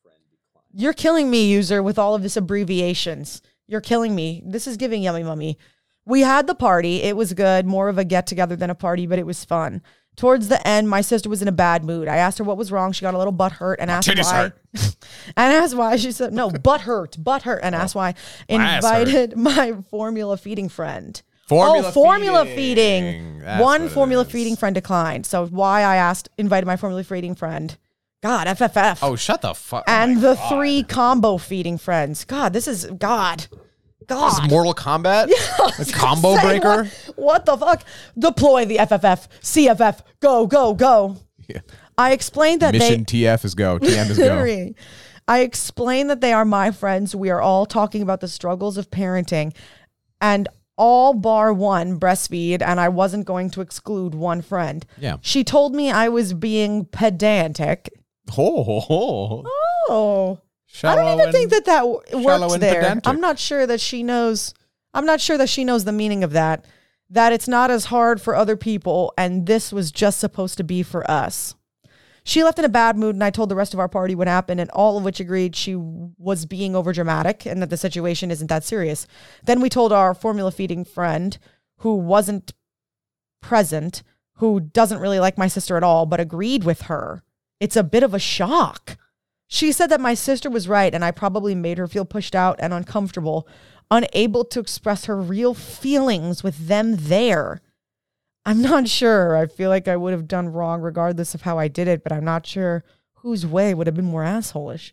[0.02, 0.66] friend declined.
[0.72, 3.42] You're killing me, user, with all of this abbreviations.
[3.68, 4.42] You're killing me.
[4.44, 5.58] This is giving yummy mummy.
[6.04, 7.02] We had the party.
[7.02, 9.82] It was good, more of a get together than a party, but it was fun.
[10.16, 12.06] Towards the end, my sister was in a bad mood.
[12.06, 12.92] I asked her what was wrong.
[12.92, 14.34] She got a little butt hurt and asked why.
[14.34, 14.60] hurt.
[15.36, 15.96] and asked why.
[15.96, 18.14] She said, "No, butt hurt, butt hurt," and asked why.
[18.48, 18.76] My.
[18.76, 21.20] Invited my formula feeding friend.
[21.46, 23.04] Formula oh, formula feeding.
[23.04, 23.38] feeding.
[23.40, 24.30] That's One what it formula is.
[24.32, 25.26] feeding friend declined.
[25.26, 27.76] So why I asked, invited my formula feeding friend.
[28.22, 29.00] God, FFF.
[29.02, 29.84] oh, shut the fuck.
[29.88, 32.24] and the three combo feeding friends.
[32.24, 33.46] God, this is God.
[34.06, 34.30] God.
[34.30, 35.30] This is Mortal Kombat.
[35.78, 36.84] a combo breaker.
[36.84, 37.84] What, what the fuck?
[38.18, 41.16] Deploy the FFF, CFF, go, go, go.
[41.48, 41.60] Yeah.
[41.98, 43.22] I explained that Mission they.
[43.22, 43.78] TF is go.
[43.78, 44.74] TM is go.
[45.28, 47.14] I explained that they are my friends.
[47.14, 49.54] We are all talking about the struggles of parenting,
[50.20, 54.84] and all bar one breastfeed, and I wasn't going to exclude one friend.
[54.98, 55.18] Yeah.
[55.20, 57.90] She told me I was being pedantic.
[58.30, 59.44] Ho ho
[59.88, 60.40] oh.
[60.82, 60.88] Oh.
[60.88, 62.74] I don't even and- think that that w- works there.
[62.80, 63.06] pedantic.
[63.08, 64.54] I'm not sure that she knows.
[64.94, 66.64] I'm not sure that she knows the meaning of that.
[67.10, 70.82] That it's not as hard for other people, and this was just supposed to be
[70.82, 71.54] for us.
[72.24, 74.28] She left in a bad mood, and I told the rest of our party what
[74.28, 78.46] happened, and all of which agreed she was being overdramatic and that the situation isn't
[78.46, 79.06] that serious.
[79.44, 81.36] Then we told our formula feeding friend,
[81.78, 82.52] who wasn't
[83.40, 84.02] present,
[84.36, 87.22] who doesn't really like my sister at all, but agreed with her.
[87.60, 88.96] It's a bit of a shock.
[89.54, 92.56] She said that my sister was right and I probably made her feel pushed out
[92.58, 93.46] and uncomfortable.
[93.90, 97.60] unable to express her real feelings with them there.
[98.46, 99.36] I'm not sure.
[99.36, 102.12] I feel like I would have done wrong regardless of how I did it, but
[102.12, 102.82] I'm not sure
[103.16, 104.92] whose way would have been more assholish.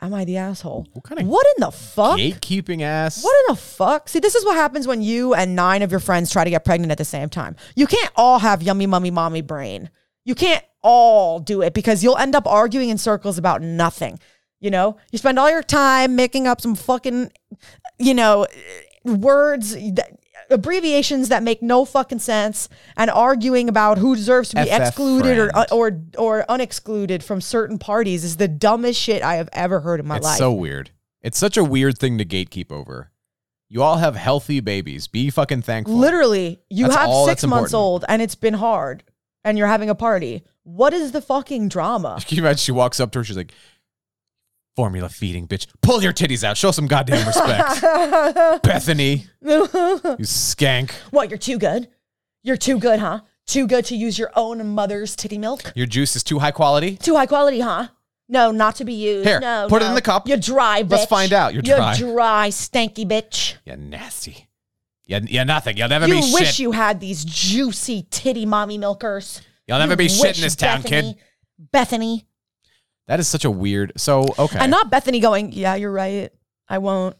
[0.00, 0.88] Am I the asshole?
[0.94, 2.18] What kind of What in the fuck?
[2.18, 3.22] gatekeeping ass?
[3.22, 4.08] What in the fuck?
[4.08, 6.64] See, this is what happens when you and nine of your friends try to get
[6.64, 7.54] pregnant at the same time.
[7.76, 9.88] You can't all have yummy mummy mommy brain.
[10.24, 14.18] You can't all do it because you'll end up arguing in circles about nothing.
[14.60, 17.32] You know, you spend all your time making up some fucking,
[17.98, 18.46] you know,
[19.04, 20.18] words, that,
[20.50, 25.38] abbreviations that make no fucking sense, and arguing about who deserves to be FF excluded
[25.38, 25.66] or friend.
[25.72, 30.06] or or unexcluded from certain parties is the dumbest shit I have ever heard in
[30.06, 30.38] my It's life.
[30.38, 30.90] so weird.
[31.22, 33.10] It's such a weird thing to gatekeep over.
[33.68, 35.06] You all have healthy babies.
[35.08, 35.96] Be fucking thankful.
[35.96, 37.74] Literally, you That's have six months important.
[37.74, 39.02] old and it's been hard
[39.44, 40.42] and you're having a party.
[40.64, 42.18] What is the fucking drama?
[42.26, 43.52] Can you imagine she walks up to her, she's like,
[44.74, 45.66] formula feeding bitch.
[45.82, 46.56] Pull your titties out.
[46.56, 47.82] Show some goddamn respect.
[48.62, 49.26] Bethany.
[49.42, 50.92] You skank.
[51.10, 51.88] what, you're too good?
[52.42, 53.20] You're too good, huh?
[53.46, 55.72] Too good to use your own mother's titty milk?
[55.74, 56.96] Your juice is too high quality.
[56.96, 57.88] Too high quality, huh?
[58.28, 59.26] No, not to be used.
[59.28, 60.26] Here, no, put it in the cup.
[60.26, 60.90] You're dry, bitch.
[60.90, 61.52] Let's find out.
[61.52, 61.94] You're dry.
[61.96, 63.56] You're dry, stanky bitch.
[63.66, 64.46] Yeah, nasty.
[65.12, 65.76] Yeah, yeah, nothing.
[65.76, 66.58] You'll never You be You wish shit.
[66.60, 69.42] you had these juicy titty mommy milkers.
[69.66, 71.22] You'll never You be shit in this town, Bethany, kid.
[71.70, 72.26] Bethany.
[73.08, 73.92] That is such a weird.
[73.98, 76.30] So okay, And not Bethany going, yeah, you're right.
[76.68, 77.16] I won't.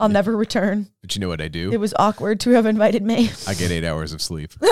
[0.00, 0.88] I'll never return.
[1.00, 1.72] but you know what I do?
[1.72, 3.30] It was awkward to have invited me.
[3.46, 4.52] I get eight hours of sleep.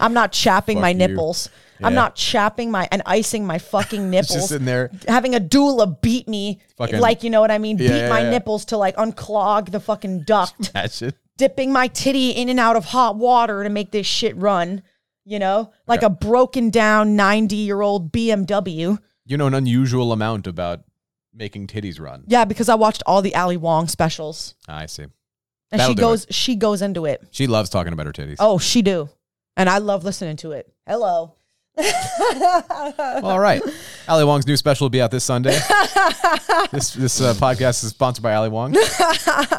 [0.00, 0.94] I'm not chapping Fuck my you.
[0.96, 1.50] nipples.
[1.84, 4.34] I'm not chapping my and icing my fucking nipples.
[4.36, 4.90] Just sitting there.
[5.08, 8.08] Having a doula beat me, Fucking- like you know what I mean, Yeah, beat yeah,
[8.08, 8.30] my yeah.
[8.30, 11.14] nipples to like unclog the fucking duct, That shit.
[11.36, 14.82] dipping my titty in and out of hot water to make this shit run.
[15.24, 16.08] You know, like Yeah.
[16.08, 18.98] a broken down 90 year old BMW.
[19.24, 20.80] You know an unusual amount about
[21.32, 22.24] making titties run.
[22.26, 25.04] Yeah, because I watched all the Ali Wong specials, ah, I see.
[25.04, 25.12] and
[25.70, 27.22] That'll she goes, she goes into it.
[27.30, 28.36] She loves talking about her titties.
[28.40, 29.08] Oh, she do,
[29.56, 30.70] and I love listening to it.
[30.88, 31.34] Hello.
[31.76, 33.62] Well, all right.
[34.08, 35.50] Ali Wong's new special will be out this Sunday.
[36.70, 38.76] this this uh, podcast is sponsored by Ali Wong.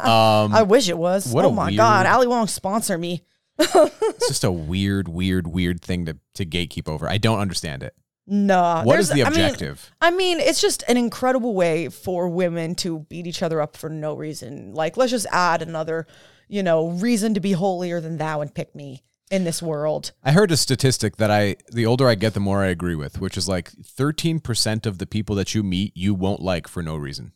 [0.04, 1.32] Um, I wish it was.
[1.32, 3.24] What oh my god, Ali won't sponsor me.
[3.58, 7.08] it's just a weird, weird, weird thing to, to gatekeep over.
[7.08, 7.94] I don't understand it.
[8.26, 8.84] Nah.
[8.84, 9.90] What is the I mean- objective?
[10.00, 13.88] I mean, it's just an incredible way for women to beat each other up for
[13.88, 14.74] no reason.
[14.74, 16.06] Like, let's just add another,
[16.48, 19.02] you know, reason to be holier than thou and pick me
[19.34, 20.12] in this world.
[20.22, 23.20] I heard a statistic that I, the older I get, the more I agree with,
[23.20, 26.96] which is like 13% of the people that you meet, you won't like for no
[26.96, 27.32] reason.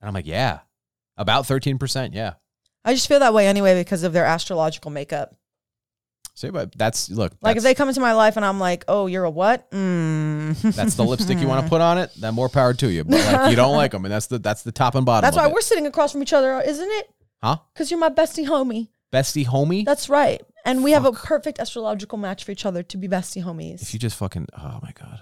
[0.00, 0.60] And I'm like, yeah,
[1.16, 2.10] about 13%.
[2.14, 2.34] Yeah.
[2.84, 5.34] I just feel that way anyway because of their astrological makeup.
[6.36, 9.06] Say, but that's, look, Like, if they come into my life and I'm like, oh,
[9.06, 9.70] you're a what?
[9.70, 10.60] Mm.
[10.74, 13.04] that's the lipstick you want to put on it, then more power to you.
[13.04, 14.04] But like, you don't like them.
[14.04, 15.22] And that's the, that's the top and bottom.
[15.22, 15.52] That's why it.
[15.52, 17.08] we're sitting across from each other, isn't it?
[17.42, 17.58] huh?
[17.72, 18.88] Because you're my bestie homie.
[19.12, 19.84] Bestie homie.
[19.84, 20.42] That's right.
[20.64, 23.82] And we have a perfect astrological match for each other to be bestie homies.
[23.82, 25.20] if you just fucking, oh my God.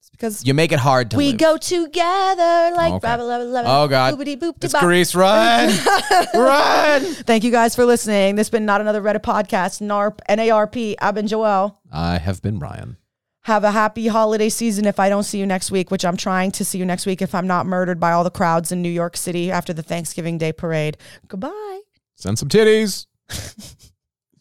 [0.00, 3.22] It's because You make it hard to we go together like Okay.
[3.66, 4.14] Oh, God.
[4.14, 4.72] boopity boop It's.
[4.78, 5.16] Grease.
[5.16, 5.68] Run.
[6.34, 7.02] Run.
[7.24, 8.36] Thank you guys for listening.
[8.36, 9.80] This has been not another Reddit podcast.
[9.82, 10.96] NARP, N-A-R-P.
[11.00, 11.76] I've been Joelle.
[11.90, 12.98] I have been Ryan.
[13.42, 16.52] Have a happy holiday season if I don't see you next week, which I'm trying
[16.52, 18.88] to see you next week if I'm not murdered by all the crowds in New
[18.90, 20.96] York City after the Thanksgiving Day parade.
[21.26, 21.80] Goodbye.
[22.14, 23.06] Send some titties.